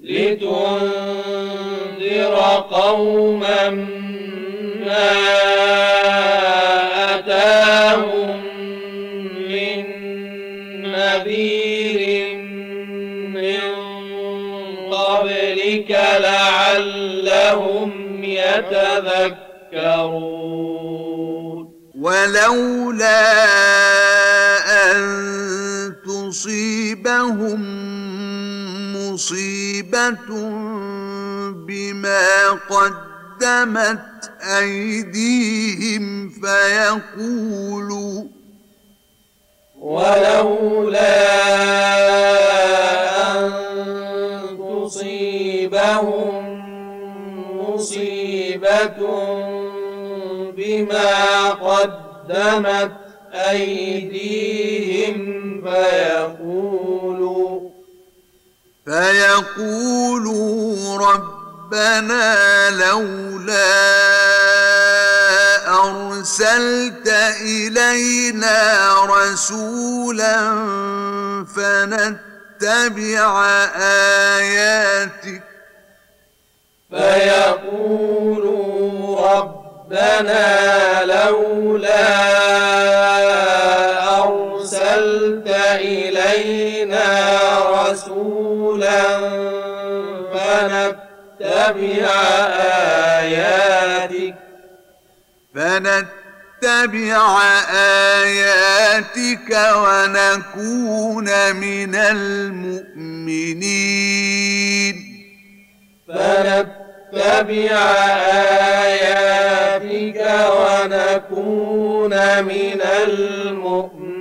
[0.00, 0.74] لتنذر
[2.70, 3.70] قوما
[4.86, 5.10] ما
[7.14, 8.42] أتاهم
[9.48, 9.84] من
[10.92, 12.00] نذير
[13.28, 13.64] من
[14.92, 15.90] قبلك
[16.20, 17.90] لعلهم
[18.24, 19.42] يتذكرون.
[22.02, 23.22] ولولا
[24.90, 24.98] أن
[26.06, 27.60] تصيبهم
[28.96, 30.18] مصيبة
[31.66, 38.24] بما قدمت أيديهم فيقولوا
[39.78, 41.22] ولولا
[43.32, 43.52] أن
[44.58, 46.42] تصيبهم
[47.60, 49.00] مصيبة
[50.56, 52.92] بما قدمت
[53.50, 55.16] أيديهم
[55.64, 57.32] فيقولوا
[58.84, 60.52] فيقولوا
[60.98, 63.72] ربنا لولا
[65.68, 67.08] أرسلت
[67.40, 70.36] إلينا رسولا
[71.56, 73.44] فنتبع
[73.76, 75.42] آياتك.
[76.90, 78.81] فيقولوا
[79.92, 82.08] ربنا لولا
[84.24, 87.08] أرسلت إلينا
[87.70, 89.02] رسولا
[90.32, 92.06] فنتبع
[93.20, 94.34] آياتك
[95.54, 97.20] فنتبع
[98.22, 103.36] آياتك ونكون من المؤمنين.
[106.08, 106.91] فنتبع
[108.74, 109.12] آياتك
[110.56, 114.12] ونكون من المؤمنين.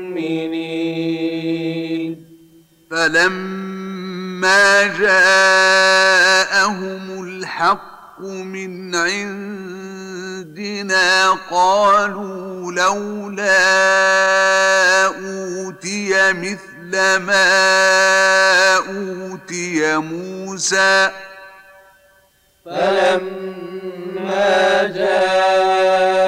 [2.91, 5.83] فلما جاءهم
[7.23, 10.31] الحق من عندنا
[11.51, 13.65] قالوا لولا
[15.05, 21.11] أوتي مثل ما أوتي موسى
[22.65, 24.51] فلما
[24.95, 26.21] جاءهم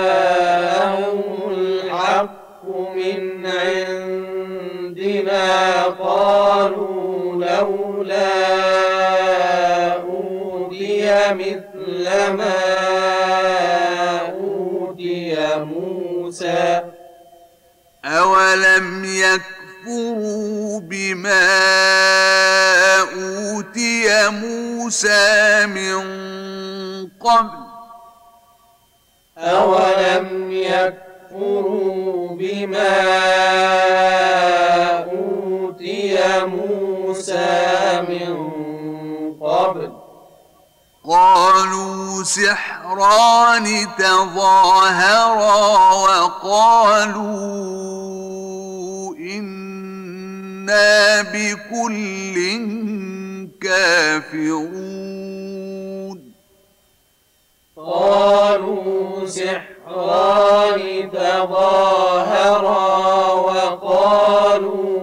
[1.51, 2.65] الحق
[2.95, 5.03] من عندنا
[5.83, 8.33] قالوا لولا
[10.01, 12.59] أوتي مثل ما
[14.31, 16.81] أوتي موسى.
[18.05, 19.05] أولم
[19.83, 21.49] يكفروا بما
[23.01, 25.99] أوتي موسى من
[27.19, 27.63] قبل.
[29.37, 32.99] أولم يكفروا بما
[35.03, 38.35] أوتي موسى من
[39.41, 39.91] قبل؟
[41.09, 45.53] قالوا سحران تظاهرا
[45.93, 47.63] وقالوا
[50.73, 52.35] إنا بكل
[53.61, 55.13] كافرون
[57.77, 62.87] قالوا سحران تظاهرا
[63.33, 64.93] وقالوا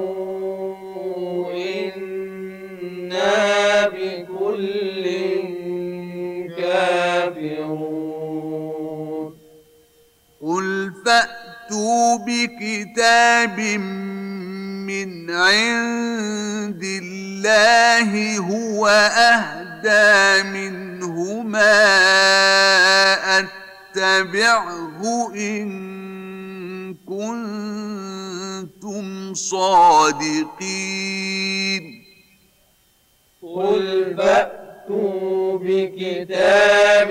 [1.87, 5.05] إنا بكل
[6.59, 8.01] كافرون
[10.43, 14.20] قل فأتوا بكتاب من
[15.31, 18.87] عند الله هو
[19.17, 21.77] أهدى منهما
[23.39, 25.01] أتبعه
[25.35, 25.71] إن
[27.07, 28.15] كنتم
[29.35, 30.81] صادقين.
[33.43, 37.11] قل فأتوا بكتاب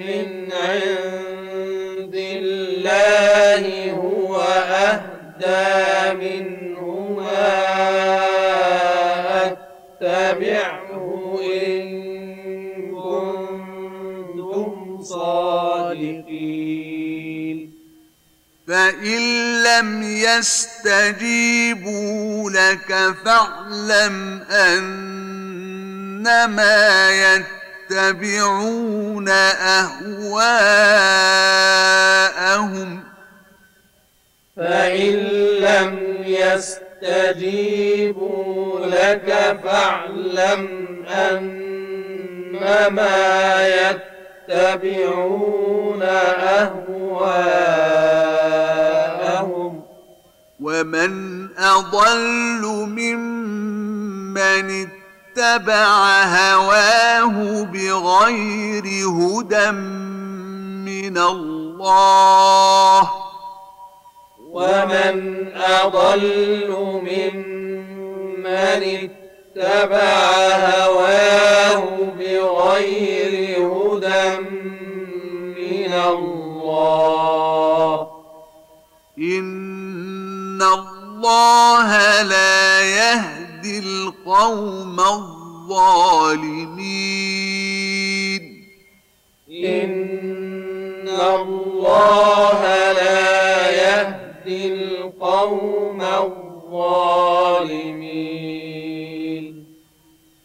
[0.00, 5.13] من عند الله هو أهدى
[6.12, 7.54] منهما
[9.46, 11.86] أتبعه إن
[12.94, 14.70] كنتم
[15.02, 16.54] صادقين.
[18.68, 19.22] فإن
[19.62, 22.00] لم يستجيبوا
[22.50, 25.90] لك فاعلم أنما
[27.90, 29.94] يتبعون أهواءهم.
[34.56, 35.14] فإن
[35.60, 35.98] لم
[37.02, 40.68] يستجيبوا لك فاعلم
[41.08, 43.08] أنما
[44.48, 46.84] يتبعون أهواءهم.
[50.60, 63.23] ومن أضل ممن اتبع هواه بغير هدى من الله
[64.54, 65.16] ومن
[65.56, 66.70] أضل
[67.02, 70.14] ممن اتبع
[70.78, 71.82] هواه
[72.18, 73.32] بغير
[73.66, 74.26] هدى
[75.58, 76.86] من الله.
[79.18, 86.04] إن الله لا يهدي القوم الظالمين.
[89.50, 92.60] إن الله
[92.92, 93.43] لا يهدي
[95.44, 97.44] القوم الظالمين.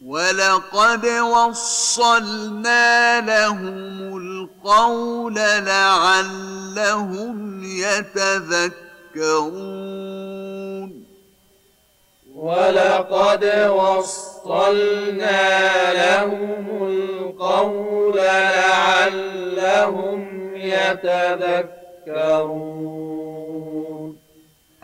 [0.06, 5.34] ولقد وصلنا لهم القول
[5.64, 8.70] لعلهم يتذكرون.
[12.34, 15.42] ولقد وصلنا
[15.92, 20.20] لهم القول لعلهم
[20.56, 21.70] يتذكرون.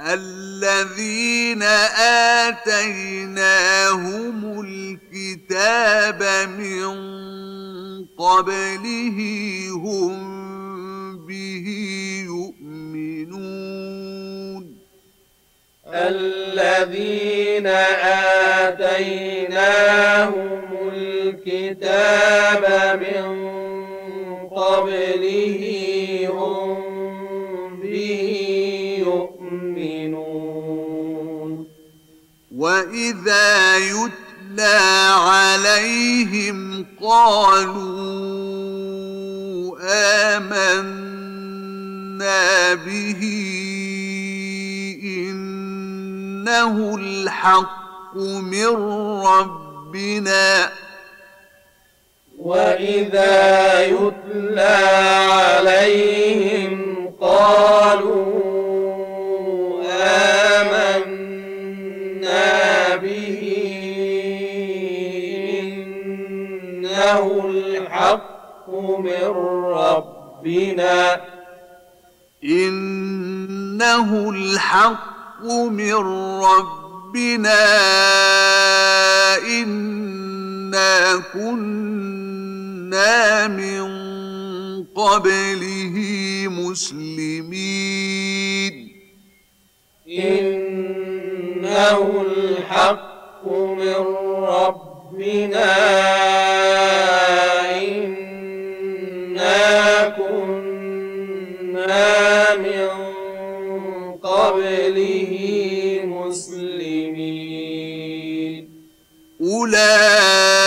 [0.07, 1.63] الذين
[3.27, 6.23] آتيناهم الكتاب
[6.59, 6.87] من
[8.19, 9.19] قبله
[9.75, 10.17] هم
[11.27, 11.67] به
[12.27, 13.57] يؤمنون.
[15.87, 17.67] الذين
[18.67, 20.37] آتيناهم
[20.93, 22.65] الكتاب
[23.01, 23.27] من
[24.49, 25.63] قبله
[26.31, 26.76] هم
[32.57, 34.79] وإذا يتلى
[35.19, 38.17] عليهم قالوا
[40.37, 41.15] آمنا
[42.75, 43.23] به
[45.03, 48.67] إنه الحق من
[49.27, 50.71] ربنا
[52.39, 54.77] وإذا يتلى
[55.33, 56.77] عليهم
[57.21, 58.37] قالوا
[59.93, 61.16] آمنا
[67.07, 69.25] إنه الحق من
[69.65, 71.21] ربنا.
[72.45, 75.95] إنه الحق من
[76.43, 77.67] ربنا.
[79.37, 83.87] إنا كنا من
[84.85, 85.97] قبله
[86.49, 87.93] مسلمين.
[90.09, 93.95] إنه الحق من
[94.43, 94.86] ربنا.
[95.17, 95.77] إنا
[100.19, 101.37] كنا
[102.57, 102.89] من
[104.23, 105.33] قبله
[106.05, 107.17] مسلمين.
[109.41, 110.63] أولئك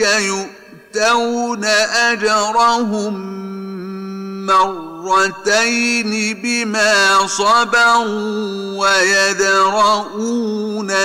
[0.00, 3.14] يؤتون أجرهم
[5.04, 10.34] مرتين بما صبروا ويدرؤون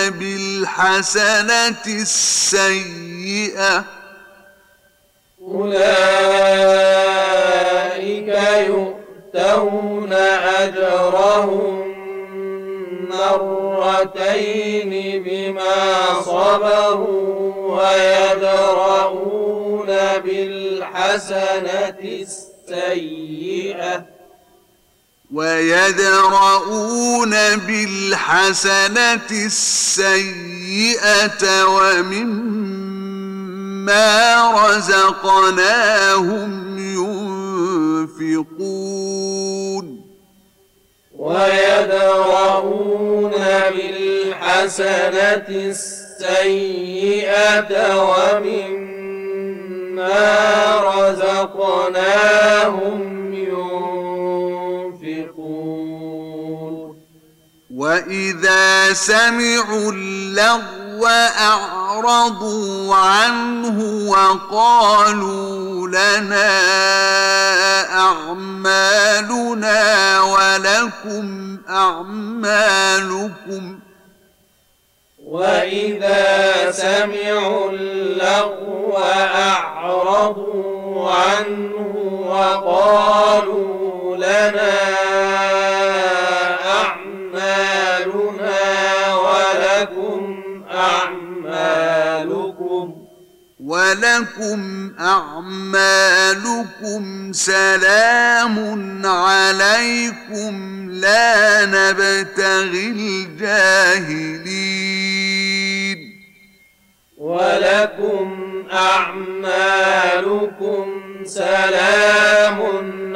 [0.09, 3.83] بالحسنة السيئة.
[5.41, 5.89] أولئك
[8.67, 10.13] يؤتون
[10.63, 11.79] أجرهم
[13.09, 14.91] مرتين
[15.23, 15.77] بما
[16.25, 19.09] صبروا ويدرؤون
[20.25, 22.48] بالحسنة السيئة.
[25.33, 30.23] ويدرؤون بالحسنة السيئة
[31.63, 32.79] ومما
[34.67, 36.51] رزقناهم
[38.19, 39.85] ينفقون.
[41.17, 42.51] ويدرؤون
[43.75, 46.91] بالحسنة السيئة
[47.95, 48.98] ومما
[51.09, 52.23] رزقناهم
[54.93, 55.39] ينفقون.
[57.75, 61.07] وإذا سمعوا اللغو
[61.39, 66.59] أعرضوا عنه وقالوا لنا
[67.99, 69.79] أعمالنا
[70.21, 72.99] ولكم أعمالكم
[75.29, 78.97] وإذا سمعوا اللغو
[79.37, 81.95] أعرضوا عنه
[82.29, 84.79] وقالوا لنا
[86.65, 87.88] أعمالنا
[93.69, 97.03] ولكم أعمالكم
[97.33, 98.57] سلام
[99.05, 100.53] عليكم
[100.91, 104.49] لا نبتغي الجاهلين.
[107.17, 108.27] ولكم
[108.71, 110.85] أعمالكم
[111.25, 112.59] سلام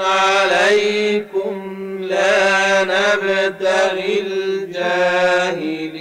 [0.02, 1.56] عليكم
[2.02, 5.94] لا نبتغي الجاهلين.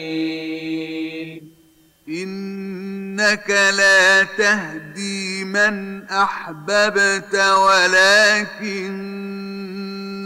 [3.22, 8.82] إنك لا تهدي من أحببت ولكن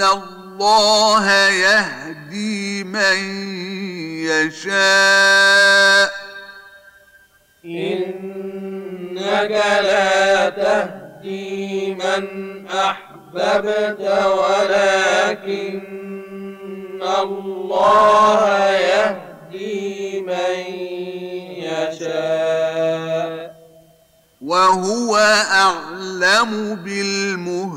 [0.03, 3.17] الله يهدي من
[4.25, 6.11] يشاء.
[7.65, 9.51] إنك
[9.83, 12.25] لا تهدي من
[12.69, 14.01] أحببت
[14.41, 15.81] ولكن
[17.03, 19.36] الله يهدي
[21.59, 23.57] يشاء.
[24.43, 25.17] وهو
[25.51, 27.77] أعلم بالمهتدين.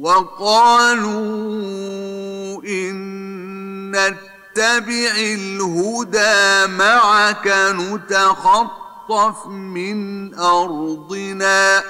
[0.00, 1.18] وقالوا
[2.64, 2.98] إن
[3.90, 7.48] نتبع الهدى معك
[9.08, 11.82] نتخطف من أرضنا.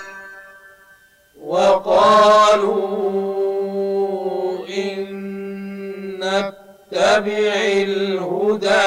[1.43, 2.79] وقالوا
[4.69, 5.09] إن
[6.17, 8.87] نتبع الهدى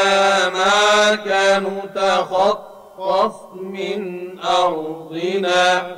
[0.53, 1.27] معك
[1.67, 5.97] نتخطف من أرضنا.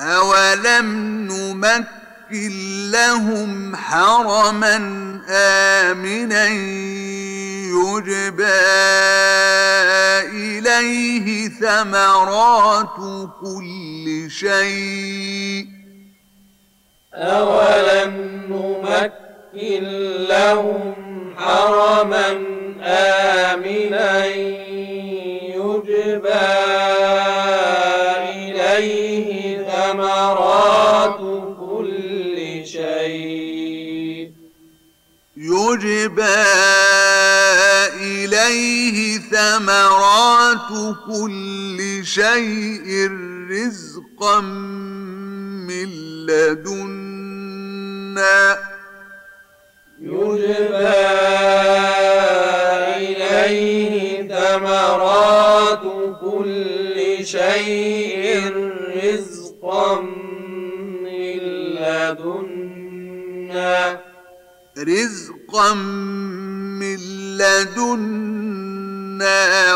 [0.00, 0.86] أولم
[1.30, 1.99] نمكن
[2.32, 4.76] لهم حرما
[5.30, 6.46] آمنا
[7.74, 8.60] يجبى
[10.32, 12.96] إليه ثمرات
[13.40, 15.66] كل شيء.
[17.14, 18.14] أولم
[18.48, 19.84] نمكن
[20.28, 20.94] لهم
[21.38, 22.28] حرما
[22.84, 24.26] آمنا
[25.54, 26.50] يجبى
[36.00, 36.24] يجبى
[38.00, 43.10] إليه ثمرات كل شيء
[43.50, 45.88] رزقا من
[46.26, 47.38] لدنا
[50.00, 50.88] يجبى
[52.96, 55.84] إليه ثمرات
[56.20, 58.52] كل شيء
[58.96, 61.38] رزقا من
[61.76, 62.60] لدنا
[65.50, 66.96] رزقا من
[67.38, 68.60] لدنا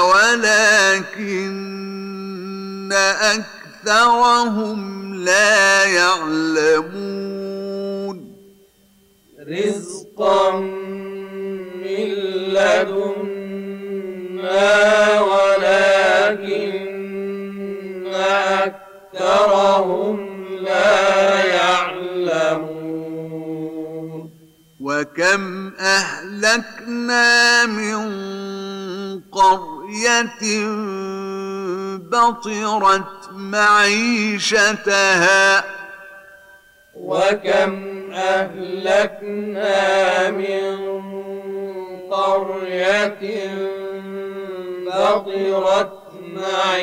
[0.00, 1.42] ولكن
[3.82, 4.80] أكثرهم
[5.24, 7.34] لا يعلمون
[9.48, 10.60] رزقا
[11.84, 12.08] من
[12.54, 13.30] لدنا
[15.20, 16.54] ولكن
[19.14, 20.16] أكثرهم
[20.60, 22.83] لا يعلمون
[24.84, 28.00] وكم أهلكنا من
[29.32, 30.66] قرية
[31.96, 34.84] بطرت معيشتها
[36.94, 37.72] وكم
[38.12, 39.80] أهلكنا
[40.30, 40.76] من
[42.10, 43.50] قرية
[44.86, 45.92] بطرت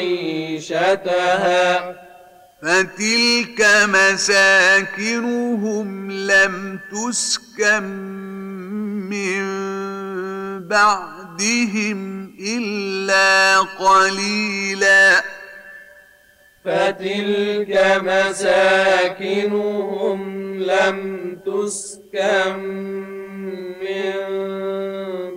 [0.02, 0.92] معيشتها
[2.62, 5.32] فتلك مساكنهم
[6.12, 7.84] لم تسكن
[9.10, 9.42] من
[10.68, 15.24] بعدهم إلا قليلا.
[16.66, 19.42] فتلك مساكنهم
[20.60, 21.00] لم
[21.46, 22.60] تسكن
[23.82, 24.16] من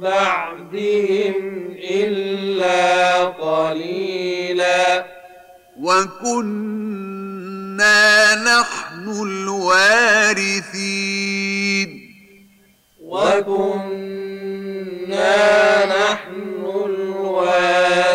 [0.00, 1.34] بعدهم
[1.90, 5.04] إلا قليلا.
[5.80, 7.34] وكنا
[8.34, 10.74] نحن الوارثين
[13.00, 14.54] وكنا
[15.86, 18.14] نحن الوارثين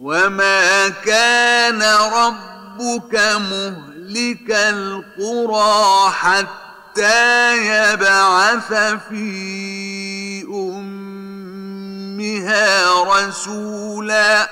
[0.00, 1.82] وما كان
[2.12, 3.14] ربك
[3.50, 8.72] مهلك القرى حتى يبعث
[9.08, 10.44] في
[12.24, 14.48] أمها رسولا.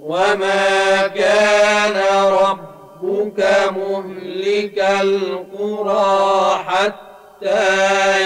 [0.00, 1.96] وما كان
[2.32, 7.66] ربك مهلك القرى حتى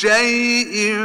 [0.03, 0.97] شيء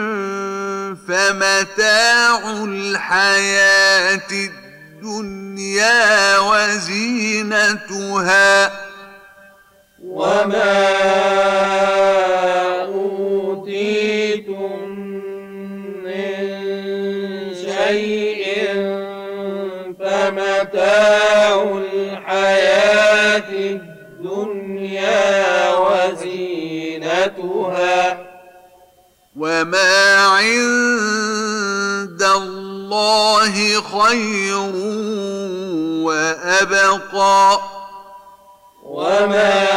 [1.07, 7.91] فمتاع الحياة الدنيا وزينتها.
[10.03, 10.96] وما
[29.57, 34.57] وما عند الله خير
[36.05, 37.59] وأبقى.
[38.83, 39.67] وما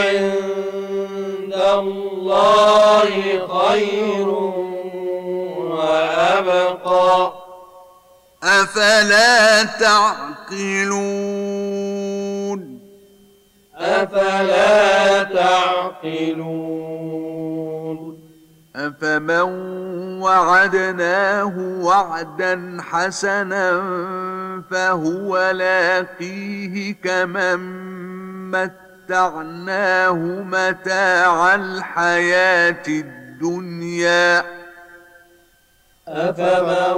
[0.00, 3.10] عند الله
[3.58, 4.28] خير
[5.58, 7.32] وأبقى.
[8.44, 11.00] أفلا تعقلون؟
[13.76, 16.80] أفلا تعقلون؟
[18.76, 19.50] أفمن
[20.22, 23.82] وعدناه وعدا حسنا
[24.70, 27.60] فهو لاقيه كمن
[28.50, 34.44] متعناه متاع الحياة الدنيا.
[36.08, 36.94] أفمن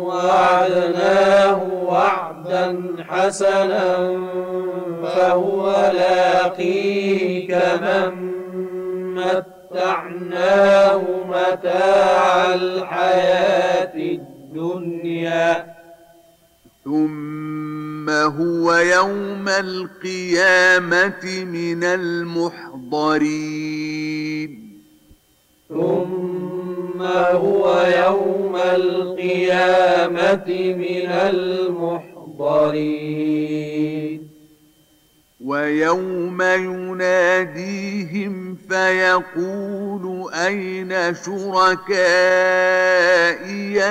[0.00, 4.18] وعدناه وعدا حسنا
[5.02, 8.30] فهو لاقيه كمن
[9.14, 9.59] متعناه
[11.28, 15.66] متاع الحياة الدنيا.
[16.84, 23.30] ثم هو يوم القيامة من المحضرين.
[25.68, 27.02] ثم
[27.32, 32.10] هو يوم القيامة من المحضرين.
[35.44, 41.80] ويوم يناديهم فيقول أين شركائي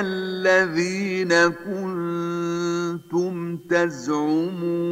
[0.00, 1.32] الذين
[1.66, 4.90] كنتم تزعمون؟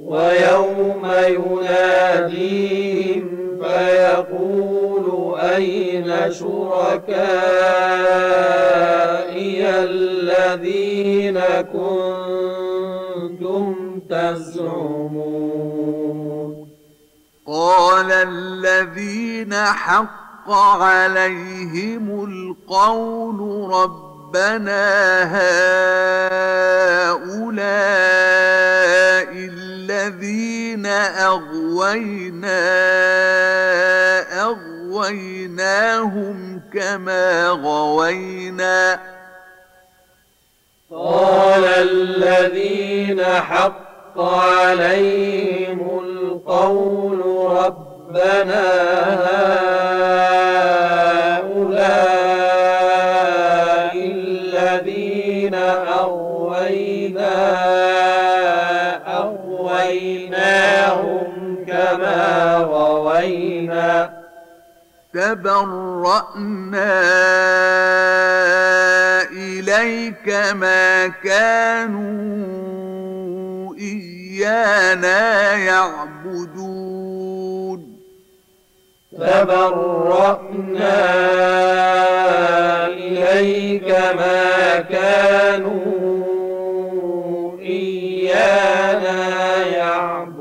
[0.00, 3.28] ويوم يناديهم
[3.62, 7.12] فيقول أين شركائي
[9.68, 11.40] الذين
[11.72, 13.81] كنتم
[14.12, 15.72] تزعمون.
[17.46, 24.84] قال الذين حق عليهم القول ربنا
[27.12, 27.32] هؤلاء
[29.32, 32.62] الذين أغوينا
[34.92, 36.36] أغويناهم
[36.74, 39.00] كما غوينا.
[40.90, 43.20] قال الذين
[44.16, 47.20] حق عليهم القول
[47.64, 48.64] ربنا
[52.62, 55.54] هؤلاء الذين
[56.00, 57.36] أغوينا
[60.32, 61.28] أغويناهم
[61.66, 64.12] كما غوينا
[65.14, 66.92] تبرأنا
[69.32, 72.81] إليك ما كانوا
[73.82, 77.02] إيانا يعبدون.
[79.12, 81.02] تبرأنا
[82.86, 85.82] إليك ما كانوا
[87.60, 89.20] إيانا
[89.66, 90.31] يعبدون.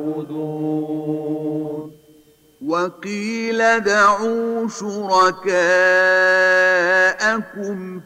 [2.81, 5.61] وقيل دعوا شركاءكم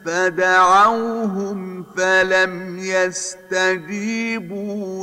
[0.05, 4.27] فدعوهم فلم يستجيبوا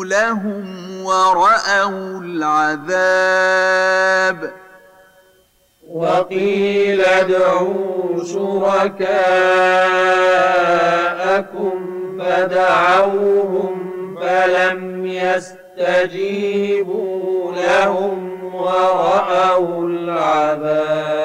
[0.05, 0.67] لهم
[1.05, 3.33] ورأوا العذاب.
[5.89, 9.03] وقيل ادعوا شركاءكم
[12.19, 16.43] فدعوهم فلم يستجيبوا
[17.53, 18.32] لهم
[18.63, 21.23] ورأوا العذاب.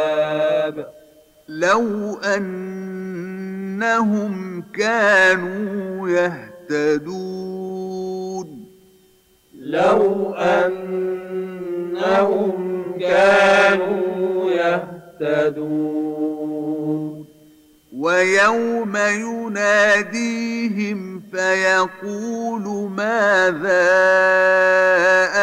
[1.49, 4.33] لو أنهم
[4.73, 7.47] كانوا يهتدون.
[9.59, 10.95] لو أنهم
[12.99, 16.26] كانوا يهتدون.
[17.97, 20.99] ويوم يناديهم
[21.31, 23.87] فيقول ماذا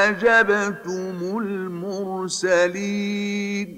[0.08, 1.38] أجبتم
[2.42, 3.68] المرسلين؟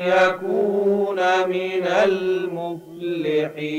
[0.07, 1.19] يكون
[1.49, 3.75] من المفلحين.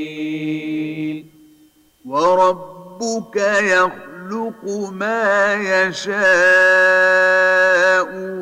[2.06, 6.16] وربك يخلق ما يشاء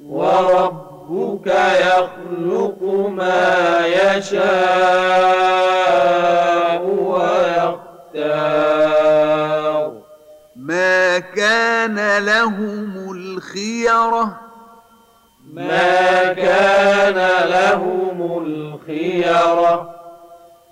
[0.05, 1.47] وربك
[1.81, 4.43] يخلق ما يشاء
[6.85, 8.88] ويختار.
[11.59, 14.41] كان لهم الخيرة.
[15.55, 19.95] ما كان لهم الخيرة.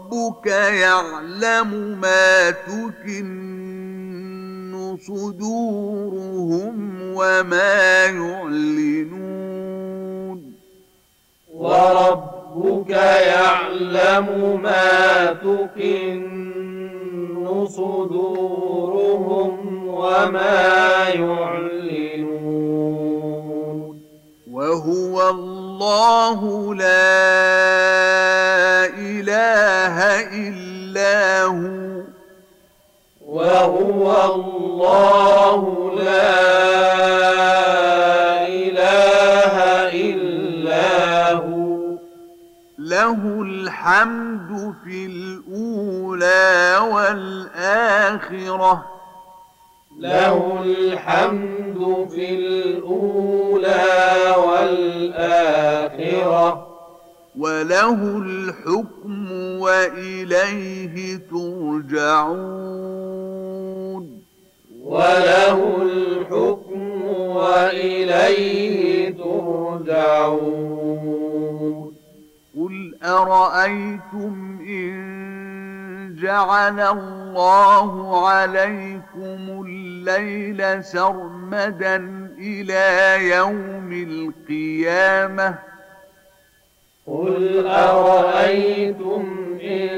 [0.09, 3.29] وربك يعلم ما تكن
[5.07, 6.75] صدورهم
[7.15, 9.19] وما يعلنون
[11.53, 16.29] وربك يعلم ما تكن
[17.67, 19.53] صدورهم
[19.87, 22.49] وما يعلنون
[24.51, 28.38] وهو الله لا
[29.89, 32.01] إله إلا هو.
[33.25, 36.31] وهو الله لا
[38.47, 39.55] إله
[39.93, 41.97] إلا هو.
[42.79, 48.85] له الحمد في الأولى والآخرة.
[49.99, 53.85] له الحمد في الأولى
[54.47, 56.68] والآخرة.
[57.39, 62.39] وله الحكم وإليه ترجعون.
[64.83, 70.79] وله الحكم وإليه ترجعون.
[72.57, 81.95] قل أرأيتم إن جعل الله عليكم الليل سرمدا
[82.39, 85.68] إلى يوم القيامة
[87.09, 89.25] قل أرأيتم
[89.63, 89.89] إن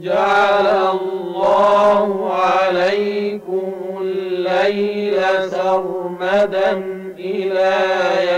[0.00, 6.72] جعل الله عليكم الليل سرمدا
[7.18, 7.74] إلى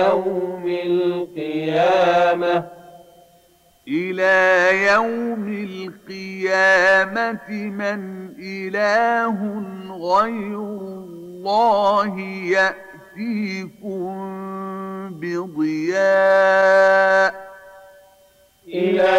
[0.01, 2.65] يوم القيامة
[3.89, 9.37] إلى يوم القيامة من إله
[10.01, 12.21] غير الله
[12.57, 14.17] يأتيكم
[15.13, 15.97] بضياء.
[18.69, 19.19] إلى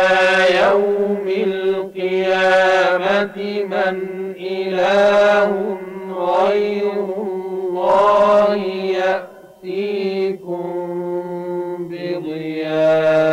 [0.64, 3.98] يوم القيامة من
[4.40, 5.78] إله
[6.18, 8.56] غير الله
[8.96, 10.68] يأتيكم
[11.92, 13.28] بضياء.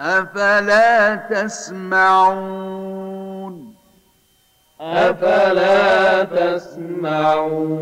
[0.00, 2.74] أفلا تسمعون؟
[4.80, 7.80] أفلا تسمعون؟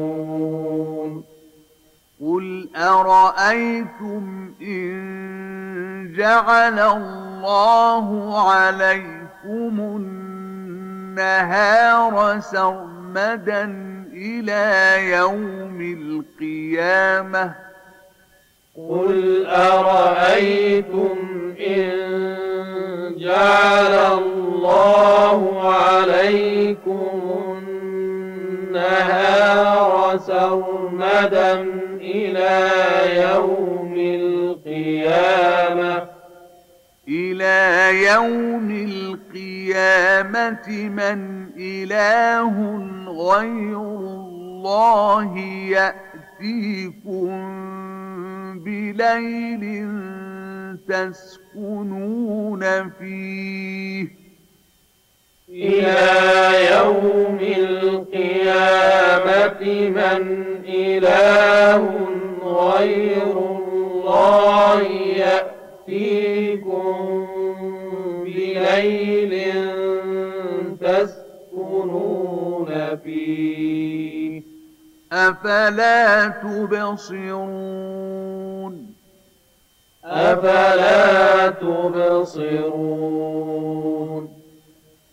[2.21, 9.81] قل أرأيتم إن جعل الله عليكم
[11.17, 13.65] النهار سرمدا
[14.13, 17.55] إلى يوم القيامة
[18.89, 21.17] قل أرأيتم
[21.67, 21.99] إن
[23.19, 27.58] جعل الله عليكم
[28.79, 31.53] النهار سرمدا
[32.01, 32.71] إلى
[33.23, 35.39] يوم القيامة.
[37.09, 37.59] إلى
[38.13, 42.55] يوم القيامة من إله
[43.09, 45.39] غير الله
[45.69, 47.39] يأتيكم
[48.65, 49.89] بليل
[50.89, 54.28] تسكنون فيه.
[55.59, 55.99] إلى
[56.75, 58.79] يوم القيامة
[59.89, 60.23] من
[60.69, 61.83] إله
[62.45, 64.83] غير الله
[65.17, 66.97] يأتيكم
[68.25, 69.33] بليل
[70.81, 72.71] تسكنون
[73.05, 74.43] فيه.
[75.13, 77.75] أفلا تبصرون؟
[80.05, 82.79] أفلا تبصرون؟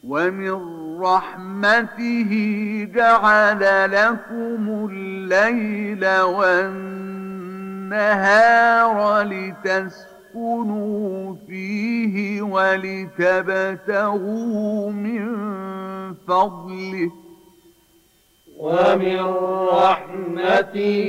[0.07, 2.32] ومن رحمته
[2.95, 6.06] جعل لكم الليل
[7.82, 10.15] والنهار لتسكنوا
[11.48, 13.72] فيه ولتبتغوا
[14.91, 15.26] من
[16.27, 17.11] فضله
[18.57, 19.19] ومن
[19.72, 21.03] رحمته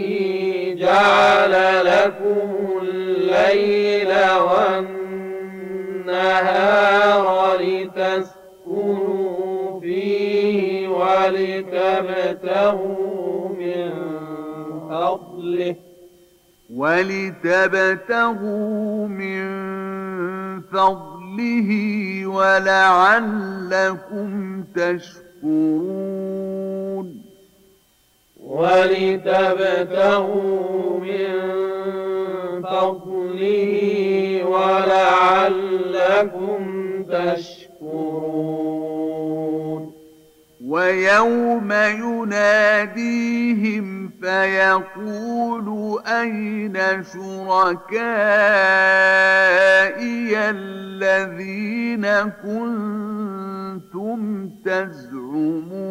[0.78, 2.48] جعل لكم
[2.82, 4.08] الليل
[6.06, 8.45] والنهار لتسكنوا
[9.80, 11.88] فيه ولتبتغوا
[13.48, 13.90] من
[14.90, 15.76] فضله
[17.76, 19.46] ولتبتغوا من
[20.60, 21.70] فضله
[22.26, 24.30] ولعلكم
[24.74, 26.26] تشكرون
[29.76, 31.00] ولتبتغوا
[41.20, 41.72] ويوم
[42.02, 43.86] يناديهم
[44.22, 47.96] فيقول أين شركائي
[50.50, 52.06] الذين
[52.44, 54.20] كنتم
[54.64, 55.86] تزعمون؟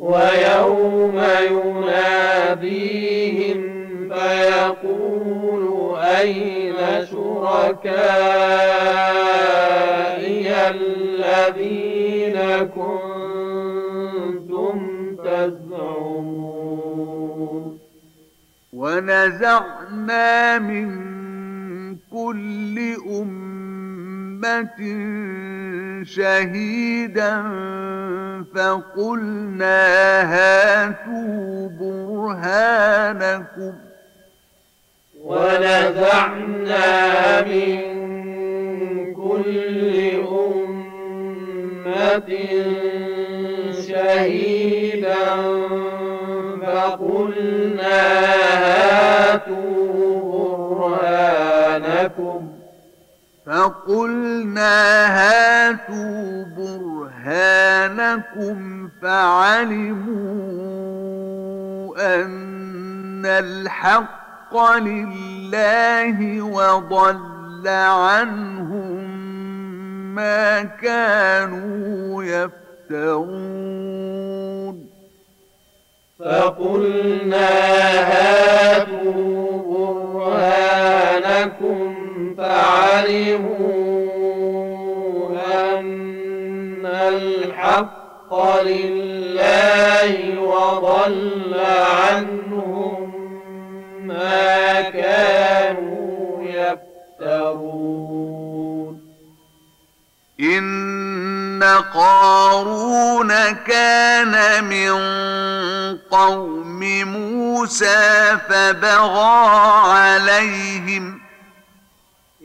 [0.00, 2.96] ويوم يناديهم
[4.08, 5.75] فيقول
[6.06, 6.74] أين
[7.10, 8.06] شركائي
[10.70, 12.38] الذين
[12.76, 13.56] كنتم
[15.16, 16.46] تزعمون؟
[18.72, 20.88] ونزعنا من
[22.12, 22.76] كل
[23.20, 24.80] أمة
[26.04, 27.42] شهيدا
[28.54, 29.82] فقلنا
[30.22, 33.72] هاتوا برهانكم.
[35.26, 36.86] ونزعنا
[37.42, 37.78] من
[39.14, 42.30] كل أمة
[43.88, 45.24] شهيدا
[46.62, 48.02] فقلنا
[48.66, 49.82] هاتوا
[50.78, 52.40] برهانكم
[53.46, 54.76] فقلنا
[55.06, 56.44] هاتوا
[57.26, 58.58] برهانكم
[59.02, 60.06] فعلموا
[62.14, 69.04] أن الحق لله وضل عنهم
[70.14, 73.66] ما كانوا يفترون.
[76.18, 77.48] فقلنا
[78.10, 79.62] هاتوا
[80.14, 81.94] برهانكم
[82.38, 83.76] فعلموا
[85.56, 88.32] أن الحق
[88.62, 91.54] لله وضل
[92.00, 93.05] عنهم
[94.16, 96.42] ما كانوا
[97.20, 98.26] يفترون.
[100.40, 101.62] إن
[101.94, 104.92] قارون كان من
[106.10, 109.48] قوم موسى فبغى
[109.90, 111.20] عليهم.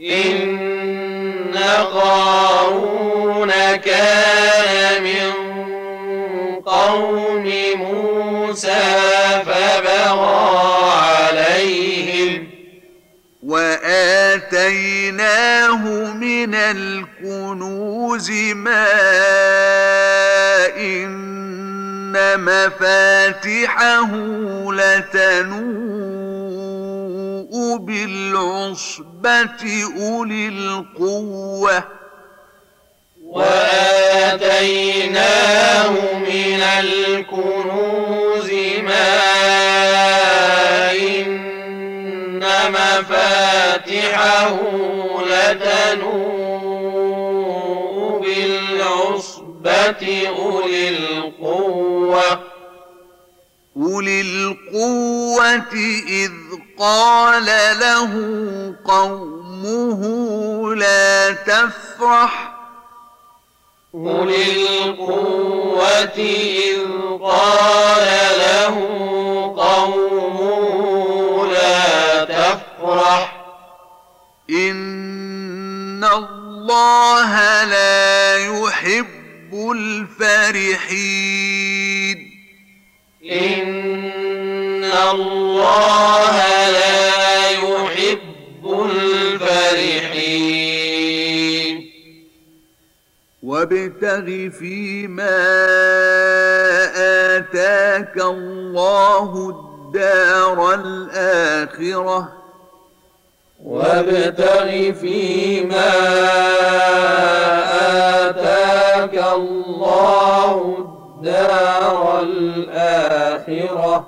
[0.02, 1.58] إن
[1.94, 5.32] قارون كان من
[6.66, 8.82] قوم موسى
[9.46, 10.71] فبغى
[14.72, 15.84] وآتيناه
[16.14, 18.88] من الكنوز ما
[20.78, 24.12] إن مفاتحه
[24.74, 25.72] لتنوء
[27.78, 29.62] بالعصبة
[30.02, 31.84] أولي القوة
[33.28, 34.60] وآتيناه
[36.14, 38.52] من الكنوز
[38.84, 39.22] ما
[42.42, 44.58] إن مفاتحه
[45.30, 46.32] لتنوء
[48.22, 52.40] بالعصبة أولي القوة.
[53.78, 55.74] أولي القوة
[56.08, 56.32] إذ
[56.80, 57.46] قال
[57.80, 58.12] له
[58.86, 60.02] قومه
[60.76, 62.52] لا تفرح.
[63.96, 66.82] أولي القوة إذ
[67.22, 68.08] قال
[68.38, 68.76] له
[69.58, 70.21] قومه
[74.52, 81.22] إن الله لا يحب الفرحين
[83.32, 86.36] إن الله
[86.70, 90.12] لا يحب الفرحين
[93.44, 95.40] وابتغ فيما
[97.38, 102.41] آتاك الله الدار الآخرة
[103.66, 105.92] وابتغ فيما
[108.30, 114.08] آتاك الله الدار الآخرة.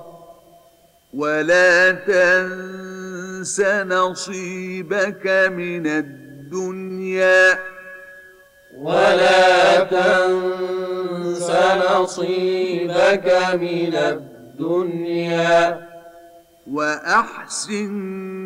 [1.14, 7.58] ولا تنس نصيبك من الدنيا.
[8.78, 11.50] ولا تنس
[11.90, 15.80] نصيبك من الدنيا.
[16.72, 18.43] وأحسن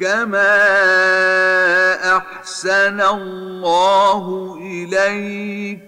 [0.00, 0.56] كما
[2.16, 5.80] أحسن الله إليك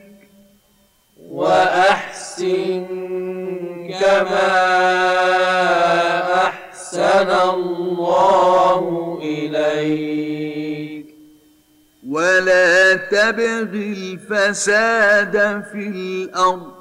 [1.31, 2.87] وأحسن
[4.01, 4.53] كما
[6.47, 11.07] أحسن الله إليك
[12.09, 16.73] ولا تبغ الفساد في الأرض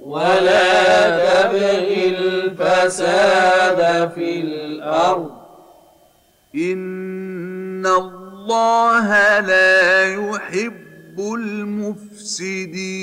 [0.00, 3.80] ولا تبغ الفساد
[4.14, 5.45] في الأرض
[6.56, 12.96] إن الله لا يحب المفسدين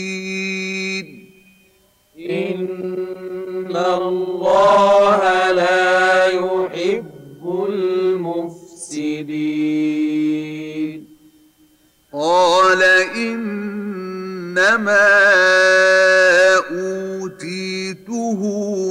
[2.17, 9.13] إن الله لا يحب المفسدين
[12.13, 12.83] قال
[13.15, 14.63] إنما
[16.71, 18.41] أوتيته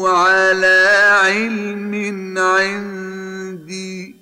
[0.08, 0.88] على
[1.24, 1.94] علم
[2.38, 4.21] عندي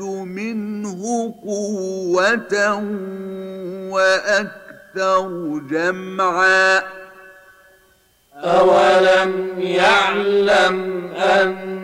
[0.00, 2.82] منه قوة
[3.90, 5.28] وأكثر
[5.70, 6.82] جمعا.
[8.34, 11.78] أولم يعلم أن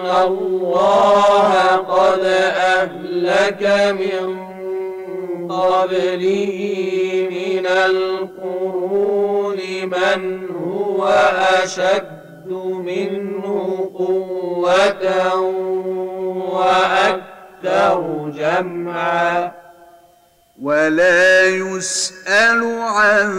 [0.00, 2.24] الله قد
[2.56, 3.62] أهلك
[4.00, 4.50] من
[5.48, 6.58] قبله
[7.30, 11.08] من القرون من هو
[11.62, 12.50] أشد
[12.84, 13.44] منه
[13.98, 15.04] قوة
[16.60, 19.52] وأكثر جمعا.
[20.62, 23.30] ولا يسأل عن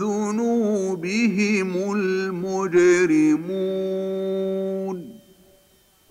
[0.00, 3.60] ذنوبهم المجرمون.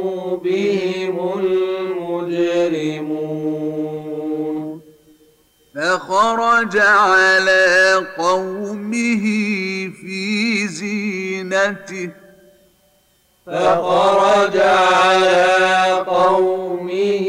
[1.40, 1.61] المجرمون
[6.12, 9.24] فخرج على قومه
[10.02, 12.10] في زينته.
[13.46, 17.26] فخرج على قومه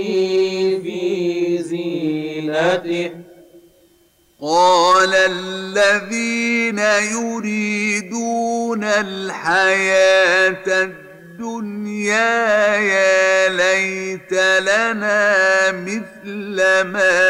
[0.83, 3.11] في زينته.
[4.41, 6.79] قال الذين
[7.15, 10.69] يريدون الحياة
[11.33, 17.21] الدنيا يا ليت لنا مثل ما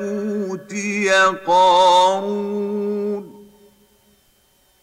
[0.00, 1.10] أوتي
[1.46, 3.24] قارون.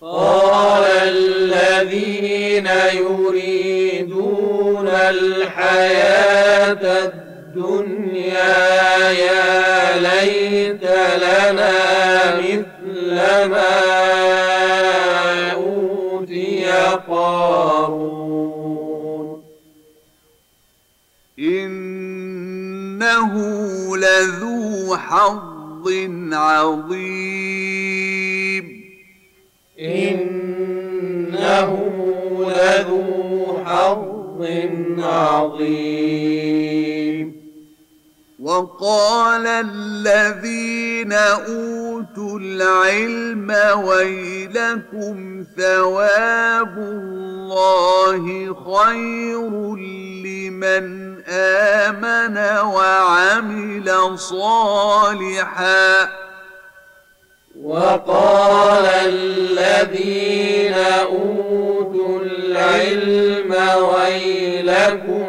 [0.02, 6.26] قال الذين يريدون الحياة
[7.06, 8.58] الدنيا
[9.10, 10.84] يا ليت
[11.18, 11.72] لنا
[12.36, 13.16] مثل
[13.50, 14.57] ما
[17.08, 18.58] قارون
[21.40, 23.34] إنه
[23.98, 25.90] لذو حظ
[26.34, 27.28] عظيم.
[29.80, 30.28] إنه
[32.40, 34.48] لذو حظ
[35.00, 36.28] عظيم.
[38.48, 43.52] وقال الذين أوتوا العلم
[43.84, 48.24] ويلكم ثواب الله
[48.72, 50.86] خير لمن
[51.30, 52.38] آمن
[52.68, 56.10] وعمل صالحا.
[57.64, 63.52] وقال الذين أوتوا العلم
[63.84, 65.28] ويلكم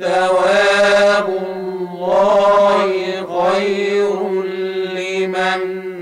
[0.00, 1.59] ثواب
[2.00, 2.90] الله
[3.36, 4.16] خير
[4.96, 5.60] لمن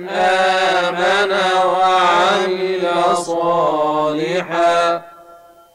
[0.08, 1.32] آمن
[1.66, 2.84] وعمل
[3.16, 5.02] صالحا.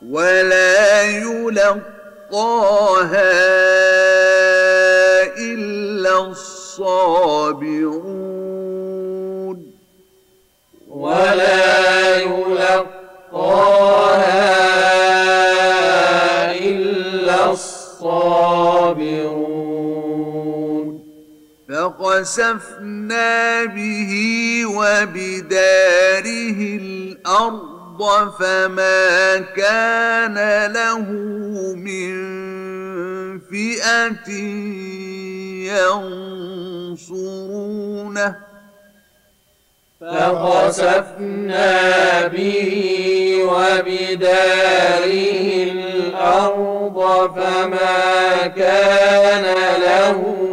[0.10, 1.84] ولا يلقاها
[5.38, 8.23] إلا الصابرون.
[22.24, 24.12] فخسفنا به
[24.66, 28.00] وبداره الأرض
[28.40, 30.38] فما كان
[30.72, 31.08] له
[31.76, 32.14] من
[33.40, 34.32] فئه
[37.04, 38.36] ينصرونه
[40.02, 41.72] فخسفنا
[42.28, 42.74] به
[43.44, 45.14] وبداره
[45.72, 46.98] الأرض
[47.36, 49.46] فما كان
[49.82, 50.53] له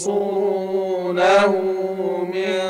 [0.00, 1.52] ينصرونه
[2.32, 2.60] من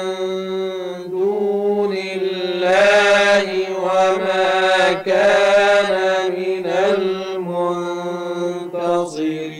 [1.10, 3.46] دون الله
[3.82, 5.92] وما كان
[6.32, 6.66] من
[8.66, 9.50] المنتصرين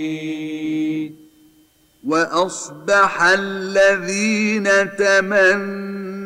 [2.06, 6.24] وأصبح الذين تمنوا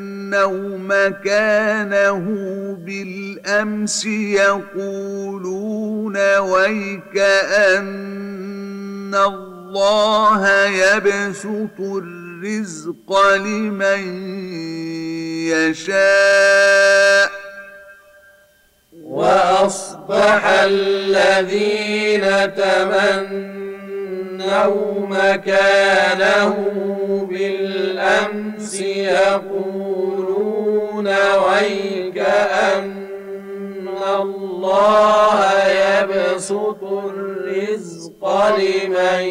[0.78, 2.24] مكانه
[2.86, 4.06] بالأمس
[4.36, 8.14] يقولون ويك أن
[9.74, 14.02] الله يبسط الرزق لمن
[15.50, 17.30] يشاء
[19.04, 23.86] وأصبح الذين تمنوا
[25.06, 26.54] مكانه
[27.30, 30.26] بالأمس يقولون
[31.08, 33.03] ويك أن
[34.04, 38.22] الله يبسط الرزق
[38.58, 39.24] لمن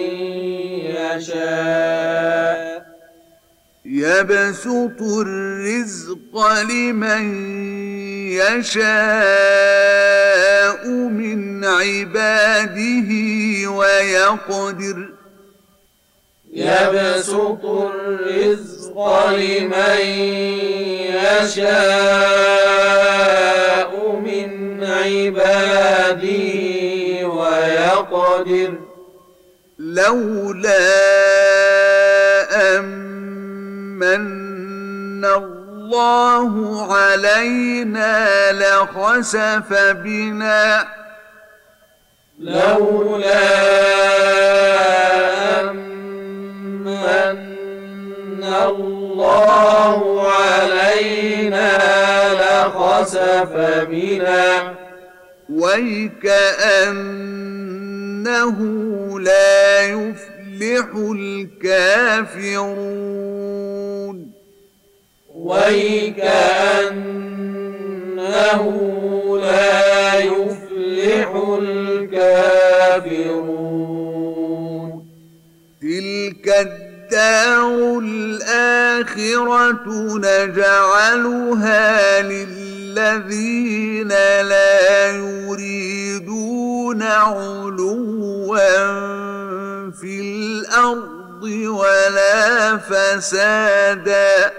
[0.96, 2.84] يشاء.
[3.86, 7.24] يبسط الرزق لمن
[8.32, 8.84] يشاء
[10.88, 13.10] من عباده
[13.72, 15.10] ويقدر.
[16.54, 18.98] يبسط الرزق
[19.30, 20.00] لمن
[21.44, 22.14] يشاء.
[24.94, 28.74] من عباده ويقدر.
[29.80, 30.78] لولا
[32.78, 34.14] أمن
[35.26, 36.54] الله
[36.94, 40.88] علينا لخسف بنا.
[42.40, 43.44] لولا
[45.62, 46.88] أمن
[48.44, 50.00] الله
[50.32, 51.78] علينا
[52.34, 53.54] لخسف
[53.90, 54.83] بنا.
[55.50, 57.20] ويكأنه
[59.20, 60.86] لا يفلح
[61.66, 63.04] الكافرون
[68.04, 68.64] ويكأنه
[69.38, 71.30] لا يفلح
[71.60, 72.94] الكافرون
[75.82, 79.84] تلك الدار الآخرة
[80.18, 81.92] نجعلها
[82.94, 84.08] للذين
[84.42, 88.58] لا يريدون علوا
[89.92, 94.52] في الأرض ولا فسادا.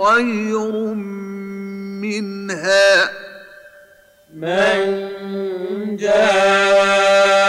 [0.00, 0.72] خير
[2.04, 3.27] منها.
[4.38, 7.42] من جاء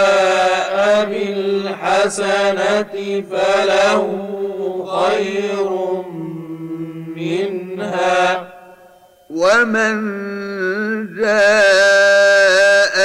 [1.04, 2.94] بالحسنة
[3.30, 4.02] فله
[4.98, 5.70] خير
[7.16, 8.50] منها.
[9.30, 9.94] ومن
[11.16, 12.96] جاء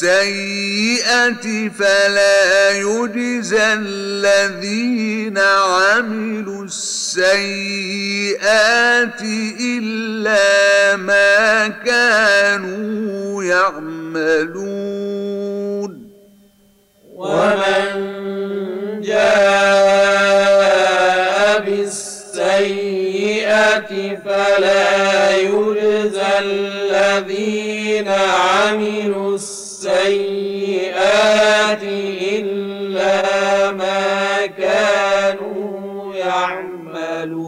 [0.00, 7.20] بالسيئة فلا يجزى الذين عملوا السيئات
[9.60, 14.70] إلا ما كانوا يعملون.
[17.16, 17.90] ومن
[19.04, 20.40] جاء
[21.64, 23.10] بالسيئة
[24.24, 29.34] فلا يجزى الذين عملوا
[29.80, 31.80] السيئات
[32.32, 37.40] إلا ما كانوا يعملون.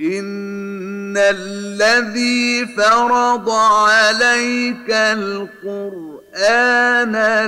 [0.00, 5.92] إن الذي فرض عليك القرآن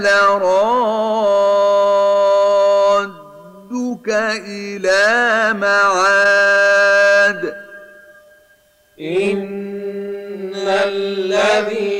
[0.03, 1.31] لرادك
[4.49, 7.55] إلى معاد.
[9.01, 12.00] إن الذي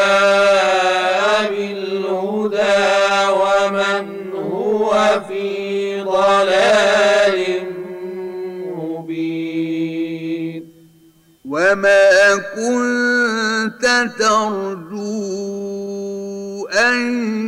[1.50, 2.88] بالهدى
[3.32, 4.06] ومن
[4.52, 4.92] هو
[5.28, 7.40] في ضلال
[8.78, 10.64] مبين
[11.46, 13.86] وما كنت
[14.20, 15.16] ترجو
[16.68, 17.45] أن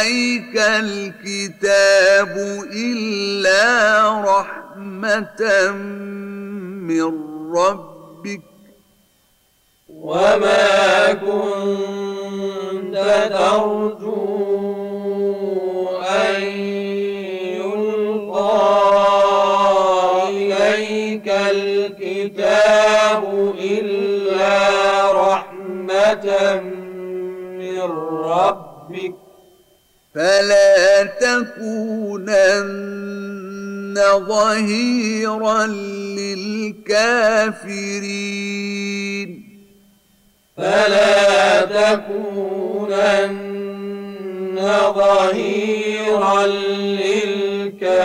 [0.00, 2.32] إليك الكتاب
[2.72, 3.64] إلا
[4.20, 5.42] رحمة
[6.88, 7.04] من
[7.54, 8.40] ربك.
[9.88, 12.96] وما كنت
[13.32, 14.28] ترجو
[15.98, 16.42] أن
[17.60, 18.58] يلقى
[20.28, 23.22] إليك الكتاب
[23.60, 24.56] إلا
[25.12, 26.26] رحمة
[27.60, 27.80] من
[28.24, 29.29] ربك.
[30.14, 32.60] فلا تكونن
[34.18, 37.20] ظهيرا للكافرين.
[40.56, 43.00] فلا تكونن
[44.94, 48.00] ظهيرا للكافرين.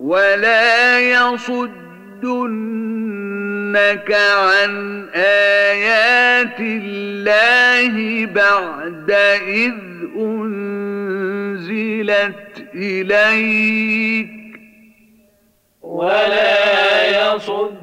[0.00, 0.98] ولا
[3.74, 9.10] يصدنك عن آيات الله بعد
[9.48, 9.74] إذ
[10.16, 11.64] أنزلت
[12.74, 14.30] إليك.
[15.82, 17.74] ولا يصدنك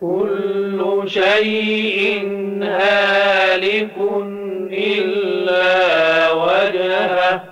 [0.00, 2.26] كل شيء
[2.62, 3.96] هالك
[4.72, 7.42] إلا وجهه.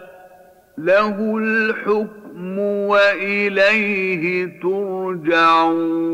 [0.79, 6.11] له الحكم وإليه ترجعون.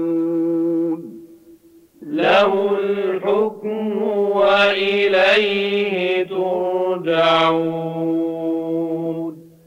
[2.03, 4.03] له الحكم
[4.37, 7.67] وإليه ترجعون.